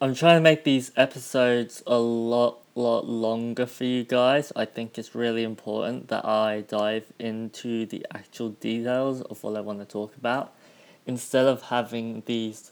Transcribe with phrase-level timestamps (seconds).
[0.00, 4.52] I'm trying to make these episodes a lot, lot longer for you guys.
[4.54, 9.60] I think it's really important that I dive into the actual details of what I
[9.60, 10.54] want to talk about
[11.04, 12.70] instead of having these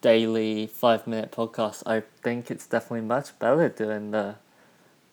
[0.00, 1.82] daily five minute podcasts.
[1.84, 4.36] I think it's definitely much better doing the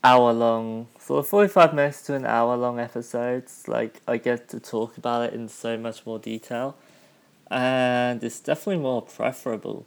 [0.01, 3.67] hour long, sort of 45 minutes to an hour long episodes.
[3.67, 6.77] Like, I get to talk about it in so much more detail,
[7.51, 9.85] and it's definitely more preferable.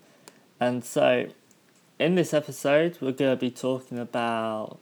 [0.60, 1.28] And so,
[1.98, 4.78] in this episode, we're going to be talking about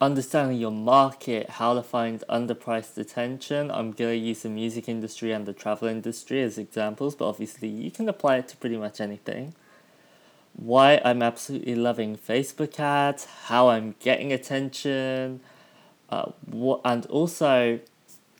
[0.00, 3.70] understanding your market, how to find underpriced attention.
[3.70, 7.68] I'm going to use the music industry and the travel industry as examples, but obviously
[7.68, 9.54] you can apply it to pretty much anything.
[10.52, 15.40] Why I'm absolutely loving Facebook ads, how I'm getting attention,
[16.08, 17.80] uh, what, and also,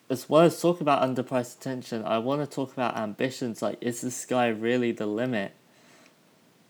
[0.08, 3.60] as well as talk about underpriced attention, I want to talk about ambitions.
[3.62, 5.55] Like, is the sky really the limit?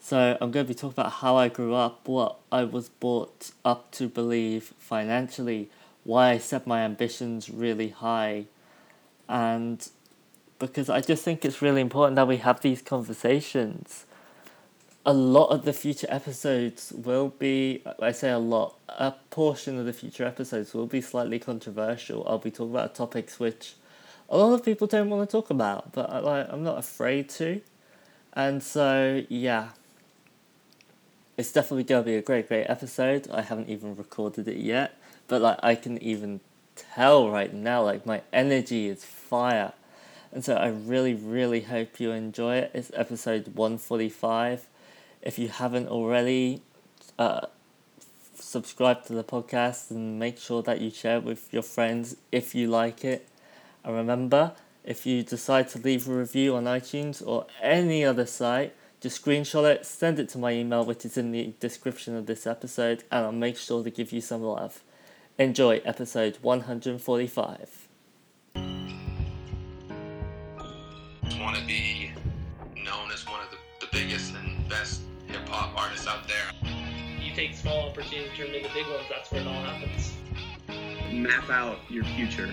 [0.05, 3.53] So I'm going to be talking about how I grew up, what I was brought
[3.65, 5.71] up to believe financially,
[6.03, 8.45] why I set my ambitions really high,
[9.31, 9.89] and
[10.59, 14.05] because I just think it's really important that we have these conversations.
[15.07, 19.87] A lot of the future episodes will be, I say a lot, a portion of
[19.87, 22.27] the future episodes will be slightly controversial.
[22.29, 23.73] I'll be talking about topics which
[24.29, 27.63] a lot of people don't want to talk about, but I, I'm not afraid to.
[28.35, 29.71] And so, yeah
[31.37, 33.29] it's definitely to be a great, great episode.
[33.31, 36.41] I haven't even recorded it yet, but like I can even
[36.77, 39.73] tell right now, like my energy is fire.
[40.33, 42.71] And so I really, really hope you enjoy it.
[42.75, 44.67] It's episode 145.
[45.23, 46.63] If you haven't already,
[47.19, 47.47] uh,
[48.35, 52.55] subscribe to the podcast and make sure that you share it with your friends if
[52.55, 53.29] you like it.
[53.85, 54.53] And remember,
[54.85, 58.75] if you decide to leave a review on iTunes or any other site,
[59.05, 62.47] just screenshot it, send it to my email, which is in the description of this
[62.47, 64.83] episode, and I'll make sure to give you some love.
[65.39, 67.89] Enjoy episode 145.
[71.39, 72.13] Want to be
[72.83, 76.51] known as one of the, the biggest and best hip hop artists out there.
[77.23, 79.05] You take small opportunities, turn into big ones.
[79.11, 80.15] That's where it all happens.
[81.13, 82.49] Map out your future.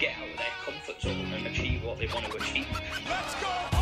[0.00, 2.66] Get out of their comfort zone and achieve what they want to achieve.
[3.06, 3.75] Let's go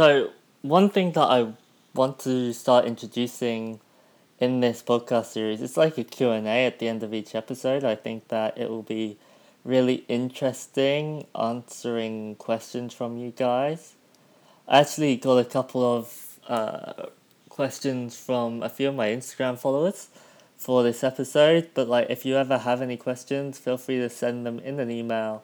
[0.00, 0.30] So,
[0.62, 1.52] one thing that I
[1.94, 3.80] want to start introducing
[4.38, 7.84] in this podcast series, it's like a Q&A at the end of each episode.
[7.84, 9.18] I think that it will be
[9.62, 13.94] really interesting answering questions from you guys.
[14.66, 17.08] I actually got a couple of uh,
[17.50, 20.08] questions from a few of my Instagram followers
[20.56, 24.46] for this episode, but like if you ever have any questions, feel free to send
[24.46, 25.42] them in an email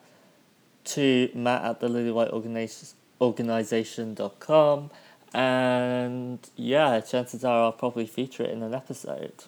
[0.85, 4.91] to matt at the Lily White Organis- organization.com
[5.33, 9.43] and yeah, chances are I'll probably feature it in an episode.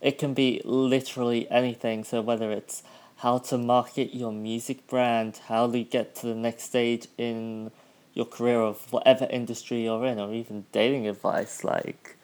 [0.00, 2.82] It can be literally anything, so whether it's
[3.18, 7.70] how to market your music brand, how to get to the next stage in
[8.14, 11.62] your career of whatever industry you're in, or even dating advice.
[11.62, 12.16] Like,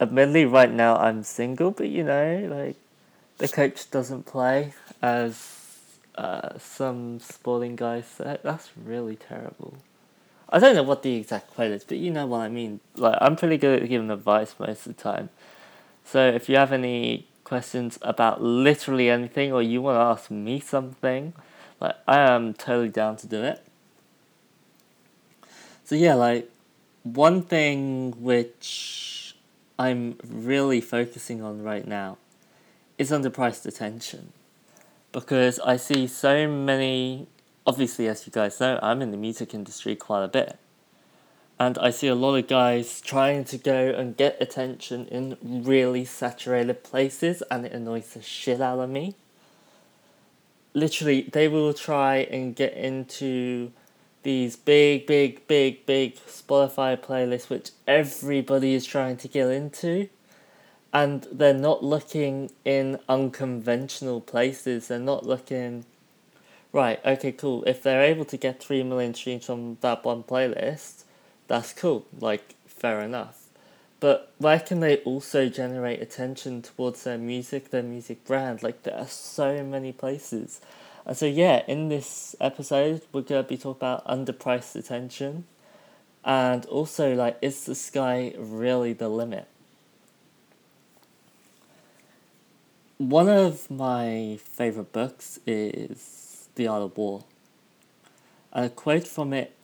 [0.00, 2.76] admittedly, right now I'm single, but you know, like,
[3.38, 5.57] the coach doesn't play, as
[6.18, 8.40] uh, some sporting guys said.
[8.42, 9.74] That's really terrible.
[10.50, 12.80] I don't know what the exact quote is, but you know what I mean.
[12.96, 15.30] Like, I'm pretty good at giving advice most of the time.
[16.04, 20.58] So if you have any questions about literally anything or you want to ask me
[20.58, 21.34] something,
[21.80, 23.64] like I am totally down to do it.
[25.84, 26.50] So yeah, like
[27.04, 29.36] one thing which
[29.78, 32.18] I'm really focusing on right now
[32.98, 34.32] is underpriced attention.
[35.12, 37.26] Because I see so many
[37.68, 40.58] obviously as you guys know, I'm in the music industry quite a bit.
[41.60, 46.04] And I see a lot of guys trying to go and get attention in really
[46.04, 49.16] saturated places, and it annoys the shit out of me.
[50.72, 53.72] Literally, they will try and get into
[54.22, 60.08] these big, big, big, big Spotify playlists, which everybody is trying to get into.
[60.92, 64.88] And they're not looking in unconventional places.
[64.88, 65.84] They're not looking,
[66.72, 67.62] right, okay, cool.
[67.66, 71.04] If they're able to get 3 million streams from that one playlist,
[71.46, 73.48] that's cool, like, fair enough.
[74.00, 78.62] But where can they also generate attention towards their music, their music brand?
[78.62, 80.60] Like, there are so many places.
[81.04, 85.44] And so, yeah, in this episode, we're going to be talking about underpriced attention.
[86.24, 89.48] And also, like, is the sky really the limit?
[92.98, 97.22] One of my favorite books is The Art of War.
[98.52, 99.54] A quote from it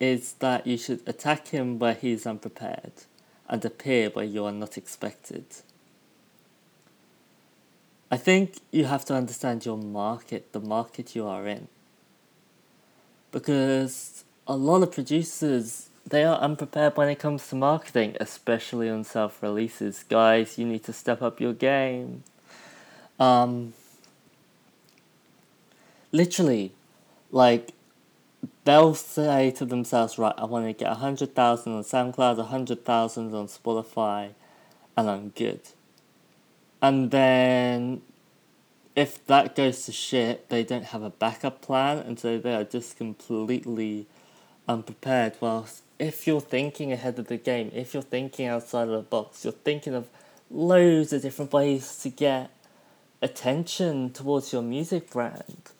[0.00, 2.90] is that you should attack him where he is unprepared
[3.48, 5.44] and appear where you are not expected.
[8.10, 11.68] I think you have to understand your market, the market you are in.
[13.30, 19.04] Because a lot of producers, they are unprepared when it comes to marketing, especially on
[19.04, 20.02] self releases.
[20.02, 22.24] Guys, you need to step up your game.
[23.18, 23.72] Um,
[26.12, 26.72] literally,
[27.30, 27.72] like,
[28.64, 34.30] they'll say to themselves, right, I want to get 100,000 on SoundCloud, 100,000 on Spotify,
[34.96, 35.60] and I'm good.
[36.82, 38.02] And then
[38.94, 42.64] if that goes to shit, they don't have a backup plan, and so they are
[42.64, 44.06] just completely
[44.66, 45.34] unprepared.
[45.40, 49.44] Whilst if you're thinking ahead of the game, if you're thinking outside of the box,
[49.44, 50.08] you're thinking of
[50.50, 52.50] loads of different ways to get
[53.22, 55.72] attention towards your music brand.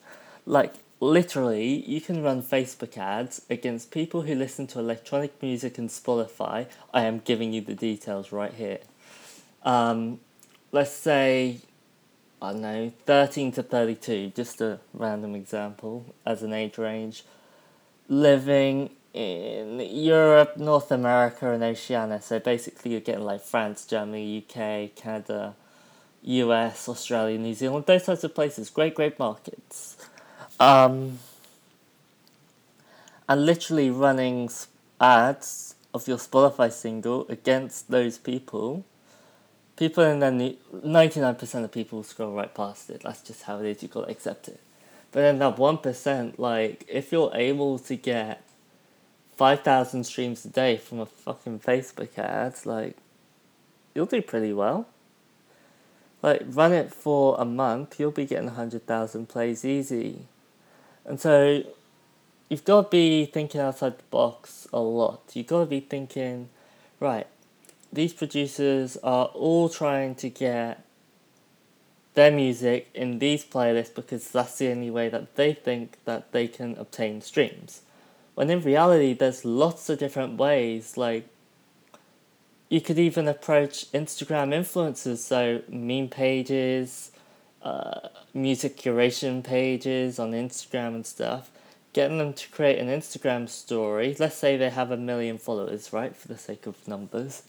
[0.45, 5.89] Like, literally, you can run Facebook ads against people who listen to electronic music and
[5.89, 6.67] Spotify.
[6.93, 8.79] I am giving you the details right here.
[9.63, 10.19] Um,
[10.71, 11.59] let's say,
[12.41, 17.23] I don't know, 13 to 32, just a random example as an age range,
[18.07, 22.21] living in Europe, North America, and Oceania.
[22.21, 25.55] So basically, you're getting like France, Germany, UK, Canada,
[26.23, 28.69] US, Australia, New Zealand, those types of places.
[28.69, 29.97] Great, great markets.
[30.59, 31.19] Um,
[33.29, 34.49] and literally running
[34.99, 38.83] ads of your Spotify single against those people
[39.77, 43.03] people in the 99% of people scroll right past it.
[43.03, 43.81] That's just how it is.
[43.81, 44.59] You've gotta accept it.
[45.11, 48.41] But then that 1%, like, if you're able to get
[49.37, 52.97] 5,000 streams a day from a fucking Facebook ad, like,
[53.95, 54.87] you'll do pretty well.
[56.27, 60.25] Like, run it for a month, you'll be getting 100,000 plays easy.
[61.05, 61.63] And so,
[62.49, 65.21] you've got to be thinking outside the box a lot.
[65.31, 66.49] You've got to be thinking,
[66.99, 67.27] right,
[67.93, 70.83] these producers are all trying to get
[72.15, 76.49] their music in these playlists because that's the only way that they think that they
[76.49, 77.83] can obtain streams.
[78.35, 80.97] When in reality, there's lots of different ways.
[80.97, 81.29] Like,
[82.69, 87.11] you could even approach Instagram influencers, so meme pages,
[87.61, 91.49] uh, music curation pages on Instagram and stuff,
[91.93, 94.15] getting them to create an Instagram story.
[94.19, 97.43] Let's say they have a million followers, right, for the sake of numbers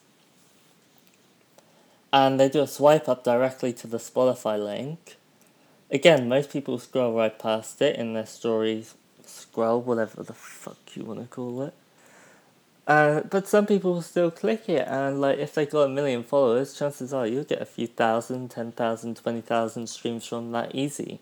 [2.12, 5.17] and they do a swipe up directly to the Spotify link.
[5.91, 8.94] Again, most people scroll right past it in their stories,
[9.25, 11.75] scroll, whatever the fuck you want to call it.
[12.88, 16.23] Uh, but some people will still click it, and like if they got a million
[16.25, 20.75] followers, chances are you'll get a few thousand, ten thousand, twenty thousand streams from that
[20.75, 21.20] easy.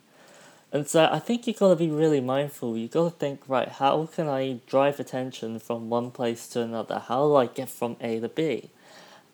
[0.73, 2.77] And so I think you've gotta be really mindful.
[2.77, 7.01] You've gotta think, right, how can I drive attention from one place to another?
[7.01, 8.71] How do I get from A to B?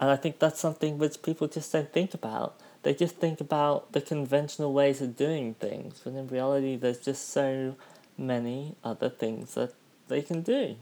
[0.00, 2.58] And I think that's something which people just don't think about.
[2.82, 7.28] They just think about the conventional ways of doing things, when in reality, there's just
[7.28, 7.76] so
[8.16, 9.74] many other things that
[10.08, 10.76] they can do.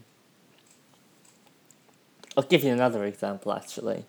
[2.37, 4.05] I'll give you another example actually.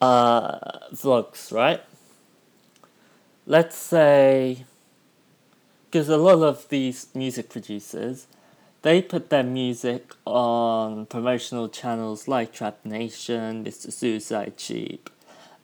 [0.00, 0.58] Uh,
[0.92, 1.82] vlogs, right?
[3.46, 4.64] Let's say,
[5.86, 8.26] because a lot of these music producers,
[8.82, 13.92] they put their music on promotional channels like Trap Nation, Mr.
[13.92, 15.10] Suicide Sheep.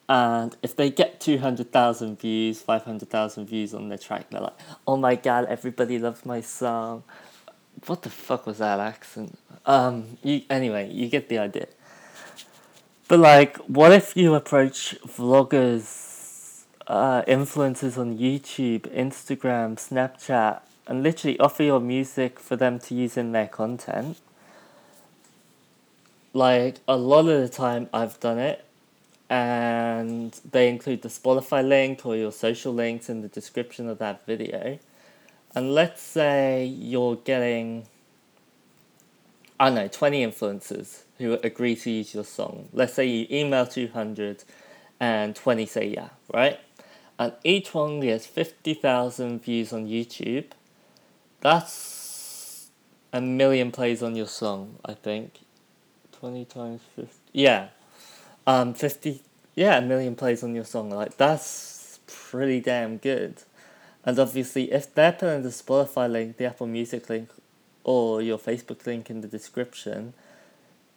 [0.08, 5.14] And if they get 200,000 views, 500,000 views on their track, they're like, oh my
[5.14, 7.04] god, everybody loves my song.
[7.86, 9.38] What the fuck was that accent?
[9.66, 11.66] Um, you, anyway, you get the idea.
[13.08, 20.60] But like, what if you approach vloggers, uh, influencers on YouTube, Instagram, Snapchat,
[20.90, 24.18] and literally offer your music for them to use in their content.
[26.32, 28.64] Like a lot of the time, I've done it,
[29.28, 34.26] and they include the Spotify link or your social links in the description of that
[34.26, 34.80] video.
[35.54, 37.86] And let's say you're getting,
[39.58, 42.68] I don't know, 20 influencers who agree to use your song.
[42.72, 44.44] Let's say you email 200
[45.00, 46.60] and 20 say yeah, right?
[47.18, 50.46] And each one gets 50,000 views on YouTube
[51.40, 52.70] that's
[53.12, 55.40] a million plays on your song, I think.
[56.12, 57.10] 20 times 50.
[57.32, 57.68] Yeah.
[58.46, 59.22] Um, 50.
[59.54, 60.90] Yeah, a million plays on your song.
[60.90, 63.42] Like, that's pretty damn good.
[64.04, 67.30] And obviously, if they're putting the Spotify link, the Apple Music link,
[67.84, 70.14] or your Facebook link in the description,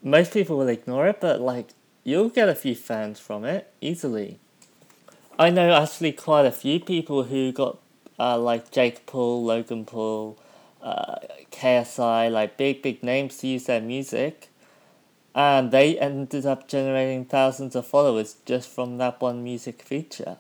[0.02, 1.70] most people will ignore it, but like
[2.04, 4.40] you'll get a few fans from it easily.
[5.40, 7.80] I know actually quite a few people who got
[8.20, 10.38] uh, like Jake Paul, Logan Paul,
[10.82, 11.16] uh,
[11.52, 14.50] KSI, like big big names to use their music,
[15.34, 20.38] and they ended up generating thousands of followers just from that one music feature.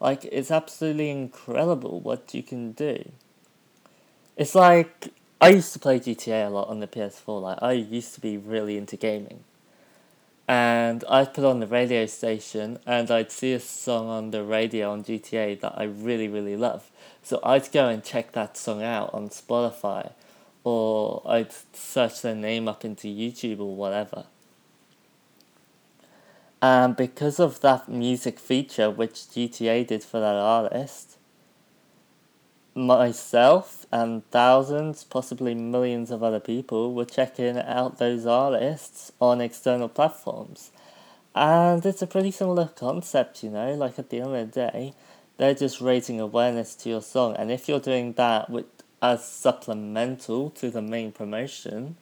[0.00, 3.12] Like it's absolutely incredible what you can do.
[4.36, 7.42] It's like I used to play GTA a lot on the PS4.
[7.42, 9.44] Like I used to be really into gaming
[10.50, 14.90] and I'd put on the radio station and I'd see a song on the radio
[14.90, 16.90] on GTA that I really, really love.
[17.22, 20.12] So I'd go and check that song out on Spotify
[20.64, 24.24] or I'd search their name up into YouTube or whatever.
[26.62, 31.16] And because of that music feature which GTA did for that artist,
[32.74, 39.88] myself and thousands, possibly millions of other people were checking out those artists on external
[39.88, 40.70] platforms.
[41.34, 44.94] And it's a pretty similar concept, you know, like at the end of the day,
[45.36, 47.34] they're just raising awareness to your song.
[47.36, 48.66] And if you're doing that with
[49.02, 51.96] as supplemental to the main promotion,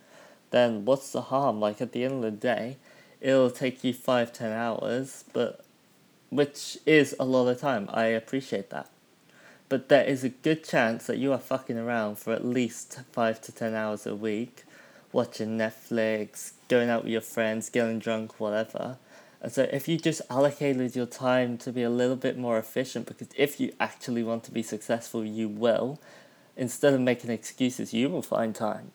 [0.50, 1.61] then what's the harm?
[1.61, 2.77] Like at the end of the day,
[3.21, 5.65] it'll take you five, ten hours, but
[6.31, 7.89] which is a lot of time.
[7.93, 8.91] I appreciate that
[9.69, 13.41] but there is a good chance that you are fucking around for at least five
[13.43, 14.65] to ten hours a week,
[15.13, 18.97] watching Netflix, going out with your friends, getting drunk, whatever.
[19.41, 23.07] And so, if you just allocated your time to be a little bit more efficient,
[23.07, 26.01] because if you actually want to be successful, you will,
[26.57, 28.91] instead of making excuses, you will find time.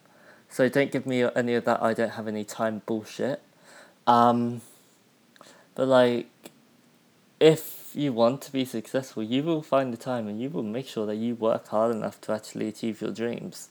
[0.50, 3.42] So, don't give me any of that I don't have any time bullshit.
[4.06, 4.62] Um,
[5.76, 6.28] but, like,
[7.40, 10.88] if you want to be successful, you will find the time and you will make
[10.88, 13.70] sure that you work hard enough to actually achieve your dreams.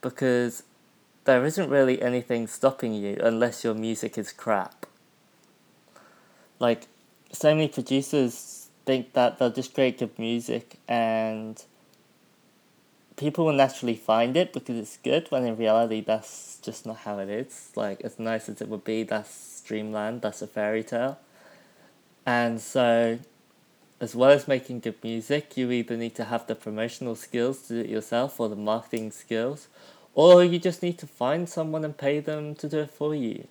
[0.00, 0.62] Because
[1.24, 4.86] there isn't really anything stopping you unless your music is crap.
[6.58, 6.86] Like,
[7.32, 11.62] so many producers think that they'll just create good music and
[13.16, 17.18] people will naturally find it because it's good when in reality that's just not how
[17.18, 17.70] it is.
[17.74, 21.18] Like, as nice as it would be, that's dreamland, that's a fairy tale.
[22.24, 23.18] And so
[24.00, 27.74] as well as making good music, you either need to have the promotional skills to
[27.74, 29.68] do it yourself or the marketing skills,
[30.14, 33.46] or you just need to find someone and pay them to do it for you.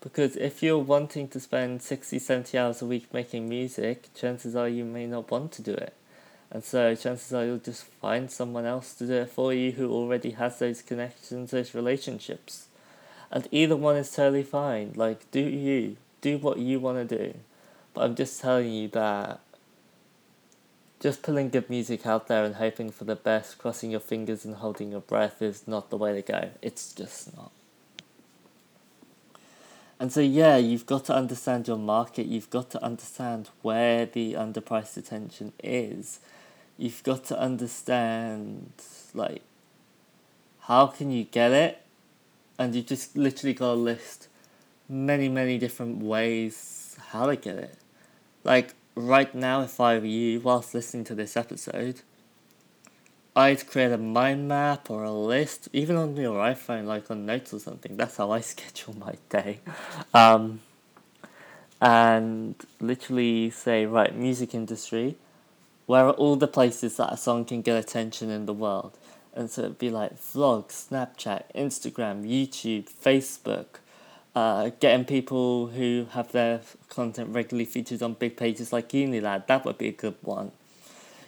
[0.00, 4.68] Because if you're wanting to spend 60, 70 hours a week making music, chances are
[4.68, 5.94] you may not want to do it.
[6.50, 9.90] And so chances are you'll just find someone else to do it for you who
[9.90, 12.66] already has those connections, those relationships.
[13.30, 14.92] And either one is totally fine.
[14.96, 15.96] Like, do you.
[16.20, 17.34] Do what you want to do.
[17.94, 19.40] But I'm just telling you that
[21.00, 24.56] just putting good music out there and hoping for the best, crossing your fingers and
[24.56, 26.50] holding your breath is not the way to go.
[26.60, 27.52] It's just not.
[29.98, 32.26] And so, yeah, you've got to understand your market.
[32.26, 36.20] You've got to understand where the underpriced attention is.
[36.80, 38.72] You've got to understand,
[39.12, 39.42] like,
[40.60, 41.82] how can you get it?
[42.58, 44.28] And you just literally got to list
[44.88, 47.76] many, many different ways how to get it.
[48.44, 52.00] Like, right now, if I were you, whilst listening to this episode,
[53.36, 57.52] I'd create a mind map or a list, even on your iPhone, like on Notes
[57.52, 57.98] or something.
[57.98, 59.60] That's how I schedule my day.
[60.14, 60.60] Um,
[61.78, 65.16] and literally say, right, music industry,
[65.90, 68.96] where are all the places that a song can get attention in the world?
[69.34, 73.80] And so it'd be like vlogs, Snapchat, Instagram, YouTube, Facebook,
[74.36, 79.64] uh, getting people who have their content regularly featured on big pages like Unilad, that
[79.64, 80.52] would be a good one.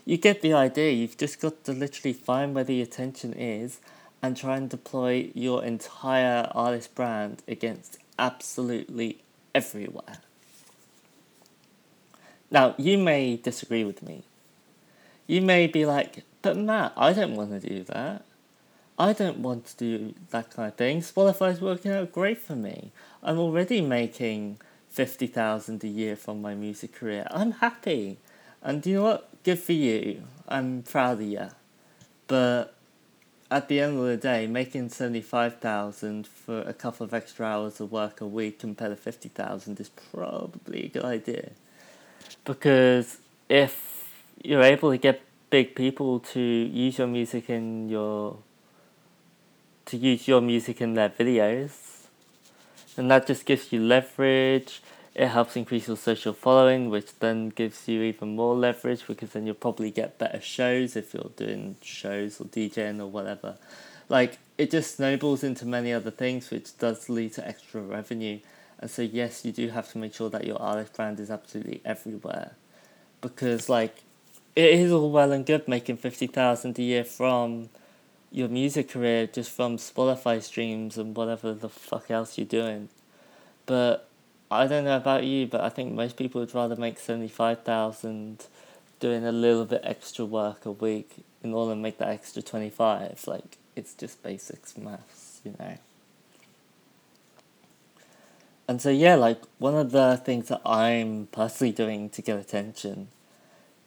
[0.04, 3.80] You get the idea, you've just got to literally find where the attention is
[4.22, 9.24] and try and deploy your entire artist brand against absolutely
[9.56, 10.18] everywhere.
[12.48, 14.22] Now, you may disagree with me.
[15.32, 18.22] You may be like, but Matt, I don't want to do that.
[18.98, 21.00] I don't want to do that kind of thing.
[21.00, 22.92] Spotify's working out great for me.
[23.22, 24.58] I'm already making
[24.90, 27.26] 50,000 a year from my music career.
[27.30, 28.18] I'm happy.
[28.60, 29.42] And you know what?
[29.42, 30.24] Good for you.
[30.48, 31.48] I'm proud of you.
[32.26, 32.74] But
[33.50, 37.90] at the end of the day, making 75,000 for a couple of extra hours of
[37.90, 41.52] work a week compared to 50,000 is probably a good idea.
[42.44, 43.16] Because
[43.48, 43.91] if
[44.42, 48.38] you're able to get big people to use your music in your
[49.86, 52.06] to use your music in their videos.
[52.96, 54.82] And that just gives you leverage.
[55.14, 59.44] It helps increase your social following, which then gives you even more leverage because then
[59.44, 63.56] you'll probably get better shows if you're doing shows or DJing or whatever.
[64.08, 68.38] like it just snowballs into many other things, which does lead to extra revenue.
[68.78, 71.80] And so, yes, you do have to make sure that your artist brand is absolutely
[71.84, 72.52] everywhere,
[73.20, 74.02] because like
[74.54, 77.70] it is all well and good making fifty thousand a year from
[78.30, 82.88] your music career just from Spotify streams and whatever the fuck else you're doing.
[83.66, 84.08] But
[84.50, 87.62] I don't know about you, but I think most people would rather make seventy five
[87.62, 88.46] thousand
[89.00, 92.70] doing a little bit extra work a week in order to make that extra twenty
[92.70, 93.24] five.
[93.26, 95.78] Like it's just basics maths, you know.
[98.68, 103.08] And so yeah, like one of the things that I'm personally doing to get attention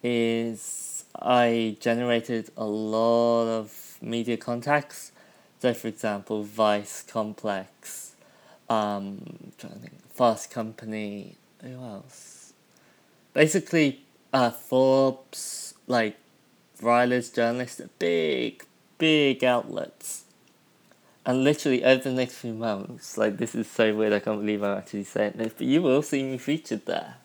[0.06, 5.10] is I generated a lot of media contacts.
[5.60, 8.14] So for example, Vice, Complex,
[8.68, 9.52] um,
[10.14, 12.52] Fast Company, who else?
[13.32, 16.16] Basically, uh, Forbes, like
[16.80, 18.64] writers, journalists, big,
[18.98, 20.24] big outlets.
[21.24, 24.62] And literally over the next few months, like this is so weird, I can't believe
[24.62, 27.16] I'm actually saying this, but you will see me featured there.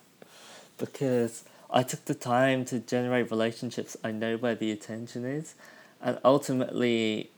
[0.80, 5.56] Because I took the time to generate relationships, I know where the attention is,
[6.02, 7.30] and ultimately,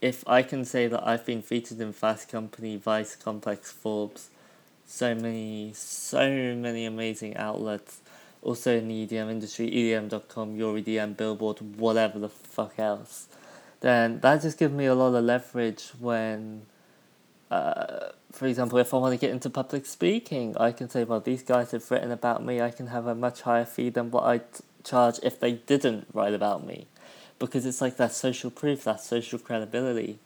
[0.00, 4.28] if I can say that I've been featured in Fast Company, Vice, Complex, Forbes,
[4.86, 8.00] so many, so many amazing outlets,
[8.42, 13.28] also in the EDM industry, EDM.com, Your EDM, Billboard, whatever the fuck else
[13.84, 16.62] then that just gives me a lot of leverage when,
[17.50, 21.20] uh, for example, if I want to get into public speaking, I can say, well,
[21.20, 24.24] these guys have written about me, I can have a much higher fee than what
[24.24, 24.42] I'd
[24.82, 26.88] charge if they didn't write about me.
[27.38, 30.18] Because it's like that social proof, that social credibility.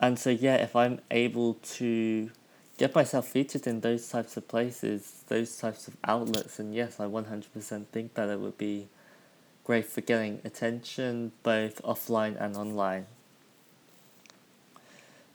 [0.00, 2.30] And so, yeah, if I'm able to
[2.78, 7.04] get myself featured in those types of places, those types of outlets, and yes, I
[7.04, 8.88] 100% think that it would be
[9.64, 13.06] great for getting attention both offline and online.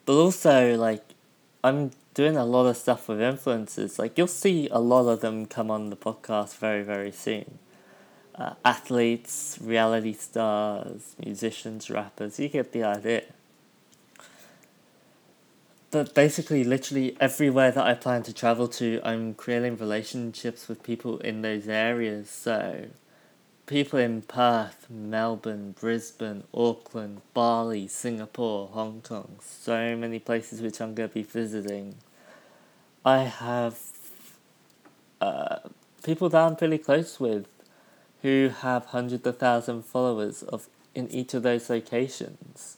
[0.06, 1.04] But also, like,
[1.64, 4.00] I'm doing a lot of stuff with influencers.
[4.00, 7.60] Like, you'll see a lot of them come on the podcast very, very soon.
[8.36, 13.24] Uh, athletes, reality stars, musicians, rappers, you get the idea.
[15.92, 21.18] But basically, literally everywhere that I plan to travel to, I'm creating relationships with people
[21.20, 22.30] in those areas.
[22.30, 22.86] So,
[23.70, 30.96] people in Perth, Melbourne, Brisbane, Auckland, Bali, Singapore, Hong Kong, so many places which I'm
[30.96, 31.94] going to be visiting.
[33.06, 33.80] I have
[35.22, 35.60] uh,
[36.04, 37.46] people that I'm pretty close with
[38.24, 42.78] who have hundreds of thousands of followers of in each of those locations.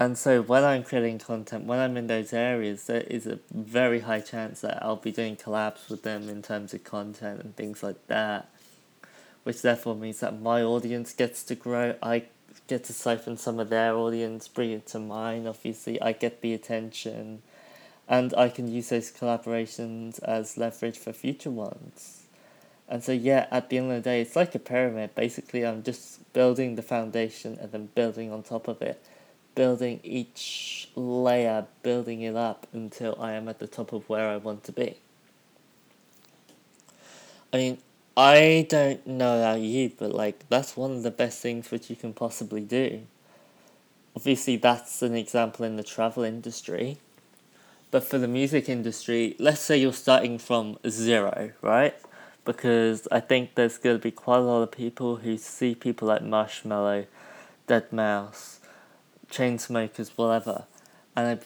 [0.00, 4.00] And so when I'm creating content, when I'm in those areas, there is a very
[4.00, 7.84] high chance that I'll be doing collabs with them in terms of content and things
[7.84, 8.50] like that
[9.44, 11.94] which therefore means that my audience gets to grow.
[12.02, 12.24] I
[12.66, 15.46] get to siphon some of their audience, bring it to mine.
[15.46, 17.42] Obviously, I get the attention,
[18.08, 22.24] and I can use those collaborations as leverage for future ones.
[22.88, 25.14] And so, yeah, at the end of the day, it's like a pyramid.
[25.14, 29.00] Basically, I'm just building the foundation and then building on top of it,
[29.54, 34.38] building each layer, building it up until I am at the top of where I
[34.38, 34.96] want to be.
[37.52, 37.78] I mean,
[38.16, 41.96] I don't know about you, but like that's one of the best things which you
[41.96, 43.02] can possibly do.
[44.16, 46.98] Obviously, that's an example in the travel industry.
[47.90, 51.94] But for the music industry, let's say you're starting from zero, right?
[52.44, 56.08] Because I think there's going to be quite a lot of people who see people
[56.08, 57.06] like Marshmello,
[57.68, 58.58] Deadmau5,
[59.30, 60.64] Chainsmokers, whatever,
[61.16, 61.40] and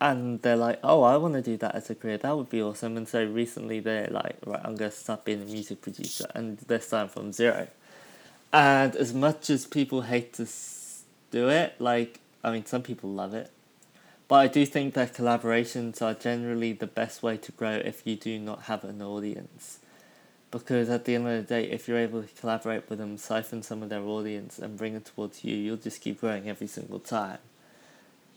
[0.00, 2.18] and they're like, oh, I want to do that as a career.
[2.18, 2.96] That would be awesome.
[2.96, 6.58] And so recently they're like, right, I'm going to start being a music producer, and
[6.58, 7.68] they're starting from zero.
[8.52, 10.46] And as much as people hate to
[11.30, 13.50] do it, like, I mean, some people love it.
[14.28, 18.14] But I do think that collaborations are generally the best way to grow if you
[18.14, 19.78] do not have an audience.
[20.50, 23.62] Because at the end of the day, if you're able to collaborate with them, siphon
[23.62, 27.00] some of their audience, and bring it towards you, you'll just keep growing every single
[27.00, 27.38] time.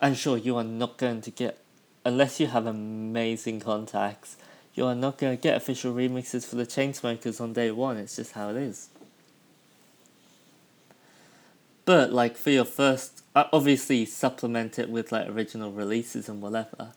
[0.02, 1.60] And sure, you are not going to get,
[2.04, 4.36] unless you have amazing contacts,
[4.74, 7.98] you are not going to get official remixes for the Chainsmokers on day one.
[7.98, 8.90] It's just how it is.
[11.86, 16.94] But like for your first, uh, obviously supplement it with like original releases and whatever.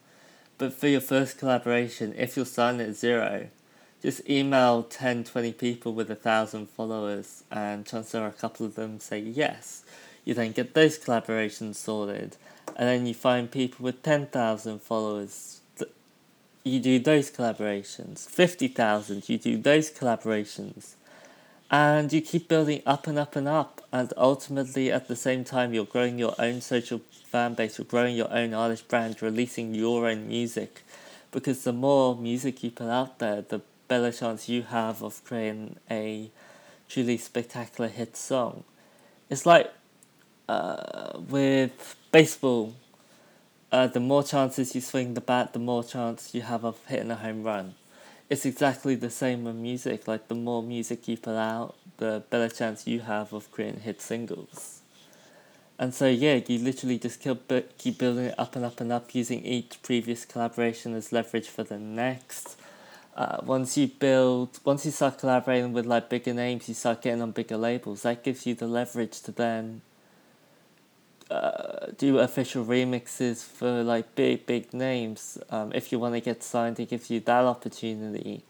[0.57, 3.49] But for your first collaboration, if you're starting at zero,
[4.03, 8.75] just email 10, 20 people with a thousand followers, and chances are a couple of
[8.75, 9.83] them say yes.
[10.25, 12.37] You then get those collaborations sorted,
[12.77, 15.61] and then you find people with 10,000 followers.
[16.63, 18.27] You do those collaborations.
[18.27, 20.95] 50,000, you do those collaborations.
[21.71, 25.73] and you keep building up and up and up and ultimately at the same time
[25.73, 30.07] you're growing your own social fan base you're growing your own artist brand releasing your
[30.09, 30.83] own music
[31.33, 35.77] because the more music you put out there the better chance you have of creating
[35.91, 36.31] a
[36.89, 38.63] truly spectacular hit song
[39.31, 39.73] it's like
[40.49, 42.75] uh, with baseball
[43.73, 47.11] uh, the more chances you swing the bat the more chance you have of hitting
[47.11, 47.75] a home run
[48.31, 50.09] it's exactly the same with music.
[50.09, 54.01] Like the more music you put out, the better chance you have of creating hit
[54.01, 54.81] singles.
[55.79, 59.15] And so yeah, you literally just keep keep building it up and up and up,
[59.15, 62.57] using each previous collaboration as leverage for the next.
[63.17, 67.23] Uh, once you build, once you start collaborating with like bigger names, you start getting
[67.23, 68.03] on bigger labels.
[68.03, 69.83] That gives you the leverage to then
[71.35, 75.37] uh, do official remixes for like big big names.
[75.51, 78.45] Um, if you want to get signed, it gives you that opportunity.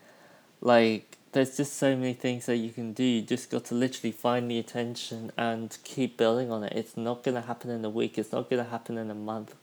[0.60, 3.02] Like there's just so many things that you can do.
[3.02, 6.74] You just got to literally find the attention and keep building on it.
[6.76, 8.18] It's not gonna happen in a week.
[8.18, 9.54] It's not gonna happen in a month.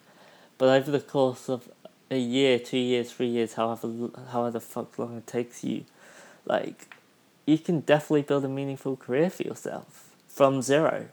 [0.58, 1.70] But over the course of
[2.10, 5.86] a year, two years, three years, however however the fuck long it takes you,
[6.46, 6.96] like
[7.46, 11.08] you can definitely build a meaningful career for yourself from zero.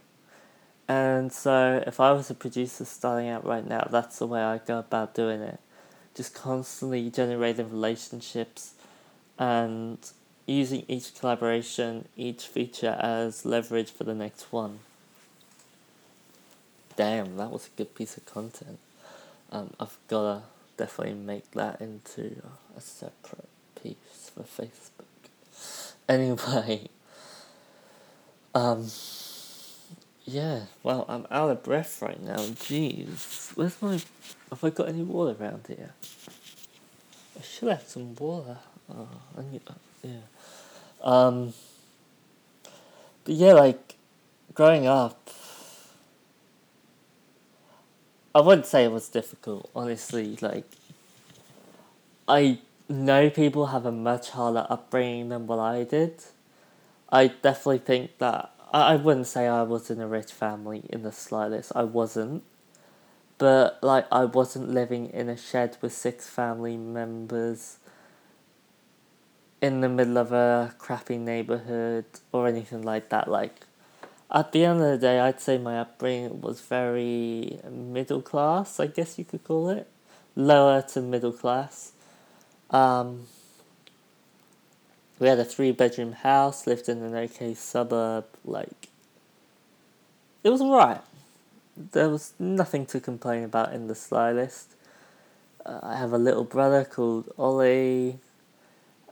[0.88, 4.56] And so, if I was a producer starting out right now, that's the way I
[4.58, 5.60] go about doing it.
[6.14, 8.72] Just constantly generating relationships
[9.38, 9.98] and
[10.46, 14.78] using each collaboration, each feature as leverage for the next one.
[16.96, 18.78] Damn, that was a good piece of content.
[19.52, 20.42] Um, I've gotta
[20.78, 22.42] definitely make that into
[22.76, 23.48] a separate
[23.80, 25.04] piece for Facebook.
[26.08, 26.88] Anyway,
[28.54, 28.86] um,
[30.28, 32.36] yeah, well, I'm out of breath right now.
[32.36, 33.98] Jeez, where's my?
[34.50, 35.94] Have I got any water around here?
[37.38, 38.58] I should have some water.
[38.94, 39.62] Oh, I need,
[40.02, 40.10] yeah.
[41.02, 41.54] Um.
[43.24, 43.96] But yeah, like
[44.52, 45.30] growing up,
[48.34, 49.70] I wouldn't say it was difficult.
[49.74, 50.70] Honestly, like
[52.28, 56.22] I know people have a much harder upbringing than what I did.
[57.10, 61.02] I definitely think that I, I wouldn't say I was in a rich family in
[61.02, 61.72] the slightest.
[61.74, 62.42] I wasn't.
[63.38, 67.78] But like I wasn't living in a shed with six family members
[69.60, 73.28] in the middle of a crappy neighborhood or anything like that.
[73.28, 73.60] Like
[74.30, 78.86] at the end of the day I'd say my upbringing was very middle class, I
[78.86, 79.88] guess you could call it.
[80.34, 81.92] Lower to middle class.
[82.70, 83.26] Um
[85.20, 88.88] we had a three bedroom house, lived in an okay suburb, like
[90.44, 91.00] it was alright.
[91.76, 94.74] There was nothing to complain about in the slightest.
[95.64, 98.18] Uh, I have a little brother called Ollie.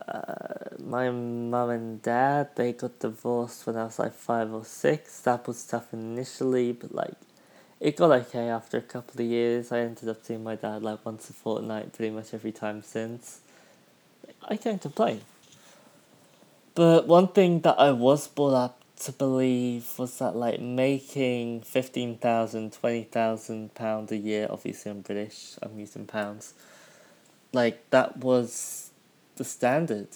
[0.07, 5.19] Uh, my mum and dad they got divorced when I was like five or six.
[5.21, 7.15] That was tough initially, but like
[7.79, 9.71] it got okay after a couple of years.
[9.71, 13.41] I ended up seeing my dad like once a fortnight, pretty much every time since.
[14.47, 15.21] I can't complain.
[16.73, 22.73] But one thing that I was brought up to believe was that like making 15,000,
[22.73, 26.53] 20,000 pounds a year, obviously I'm British, I'm using pounds,
[27.53, 28.89] like that was
[29.35, 30.07] the standard.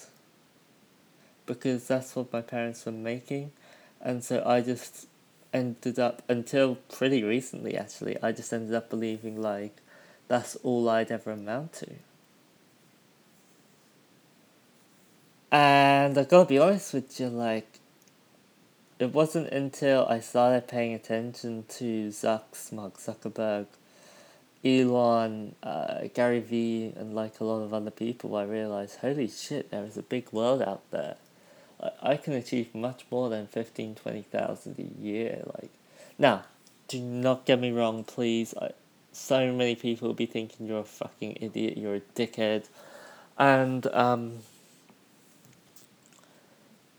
[1.45, 3.51] Because that's what my parents were making.
[3.99, 5.07] And so I just
[5.53, 9.77] ended up, until pretty recently actually, I just ended up believing like
[10.27, 11.89] that's all I'd ever amount to.
[15.51, 17.80] And I gotta be honest with you, like,
[19.01, 23.65] it wasn't until I started paying attention to Zucks, Mark Zuckerberg,
[24.63, 29.71] Elon, uh, Gary Vee, and like a lot of other people, I realized, holy shit,
[29.71, 31.15] there is a big world out there.
[31.81, 35.45] I, I can achieve much more than 15, 20,000 a year.
[35.59, 35.71] Like,
[36.19, 36.43] now,
[36.87, 38.53] do not get me wrong, please.
[38.61, 38.69] I,
[39.11, 42.69] so many people will be thinking you're a fucking idiot, you're a dickhead.
[43.35, 44.41] And, um,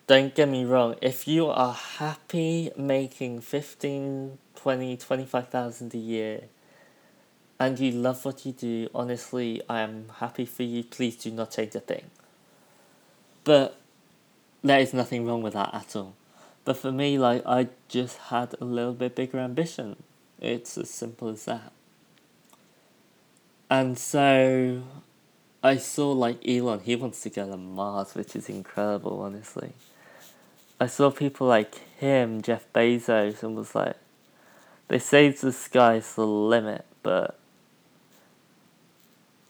[0.07, 6.41] don't get me wrong, if you are happy making 15, 20, 25,000 a year
[7.59, 10.83] and you love what you do, honestly, I am happy for you.
[10.83, 12.11] Please do not change a thing.
[13.45, 13.77] But
[14.63, 16.15] there is nothing wrong with that at all.
[16.65, 19.97] But for me, like, I just had a little bit bigger ambition.
[20.41, 21.73] It's as simple as that.
[23.71, 24.83] And so
[25.63, 29.73] I saw like Elon, he wants to go to Mars, which is incredible, honestly.
[30.83, 33.95] I saw people like him, Jeff Bezos, and was like,
[34.89, 37.39] they say the sky's the limit, but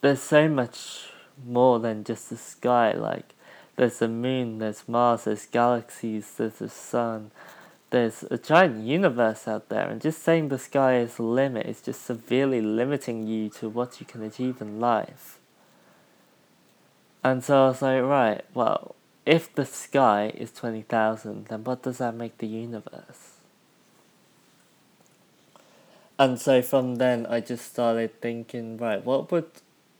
[0.03, 1.07] there's so much
[1.43, 2.93] more than just the sky.
[2.93, 3.33] Like,
[3.77, 7.31] There's the moon, there's Mars, there's galaxies, there's the sun.
[7.89, 11.81] There's a giant universe out there, and just saying the sky is the limit is
[11.81, 15.39] just severely limiting you to what you can achieve in life.
[17.25, 21.99] And so I was like, right, well, if the sky is 20,000, then what does
[21.99, 23.39] that make the universe?
[26.19, 29.51] And so from then, I just started thinking, right, what would,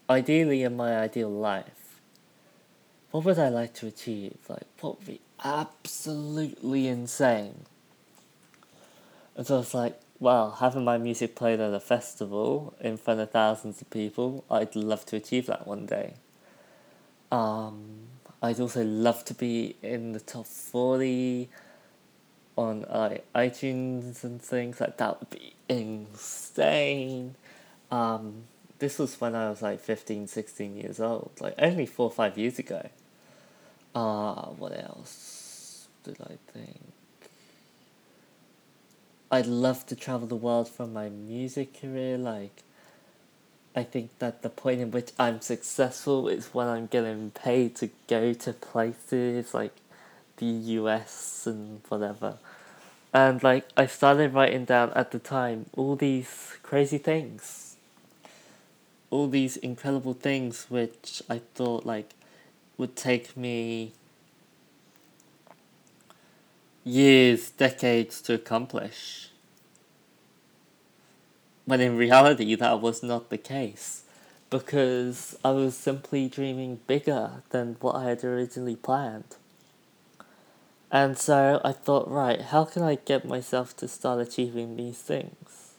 [0.09, 2.01] ideally in my ideal life,
[3.11, 4.39] what would I like to achieve?
[4.49, 7.67] Like, what would be absolutely insane?
[9.37, 13.21] And so I was like, well, having my music played at a festival in front
[13.21, 16.15] of thousands of people, I'd love to achieve that one day.
[17.33, 18.02] Um,
[18.43, 21.49] I'd also love to be in the top 40
[22.59, 27.37] on uh, iTunes and things like that would be insane.
[27.93, 28.45] Um,
[28.81, 32.37] this was when I was like 15, 16 years old, like only four or five
[32.37, 32.89] years ago.
[33.95, 36.81] Uh, what else did I think?
[39.31, 42.19] I'd love to travel the world from my music career.
[42.19, 42.65] Like,
[43.75, 47.89] I think that the point in which I'm successful is when I'm getting paid to
[48.07, 49.75] go to places like
[50.37, 52.37] the US and whatever.
[53.15, 57.77] And like, I started writing down at the time all these crazy things.
[59.11, 62.15] All these incredible things which I thought like
[62.77, 63.93] would take me
[66.85, 69.32] years, decades to accomplish.
[71.65, 74.03] When in reality, that was not the case
[74.51, 79.37] because I was simply dreaming bigger than what I had originally planned.
[80.91, 85.71] And so I thought, right, how can I get myself to start achieving these things?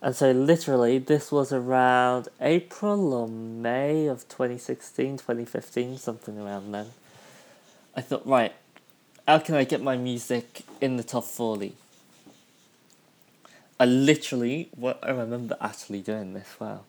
[0.00, 6.86] And so, literally, this was around April or May of 2016, 2015, something around then.
[7.94, 8.52] I thought, right,
[9.26, 11.74] how can I get my music in the top 40?
[13.78, 16.80] I literally, what I remember actually doing this, wow.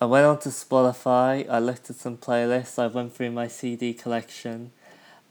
[0.00, 4.72] I went onto Spotify, I looked at some playlists, I went through my CD collection,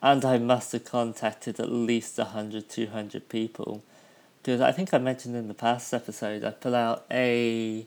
[0.02, 3.84] and I must have contacted at least 100, 200 people.
[4.42, 7.86] Because I think I mentioned in the past episode, I put out a.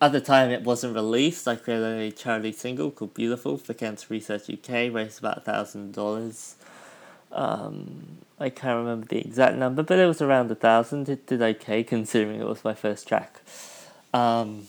[0.00, 4.08] At the time it wasn't released, I created a charity single called Beautiful for Cancer
[4.10, 6.54] Research UK, raised about $1,000.
[7.34, 11.08] Um, I can't remember the exact number, but it was around a thousand.
[11.08, 13.40] It did okay considering it was my first track.
[14.12, 14.68] Um,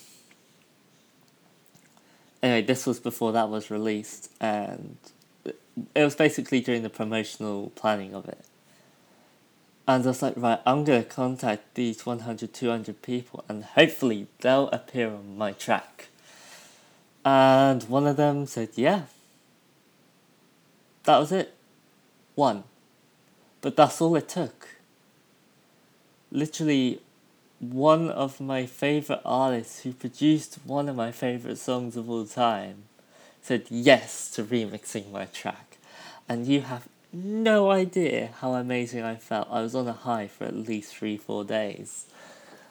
[2.43, 4.97] anyway, this was before that was released, and
[5.45, 8.43] it was basically during the promotional planning of it.
[9.87, 14.27] And I was like, right, I'm going to contact these 100, 200 people, and hopefully
[14.41, 16.07] they'll appear on my track.
[17.23, 19.03] And one of them said, yeah.
[21.03, 21.54] That was it.
[22.35, 22.63] One.
[23.61, 24.67] But that's all it took.
[26.31, 27.01] Literally,
[27.59, 32.83] one of my favorite artists who produced one of my favorite songs of all time
[33.41, 35.77] said yes to remixing my track.
[36.27, 39.47] And you have no idea how amazing I felt.
[39.49, 42.05] I was on a high for at least three, four days.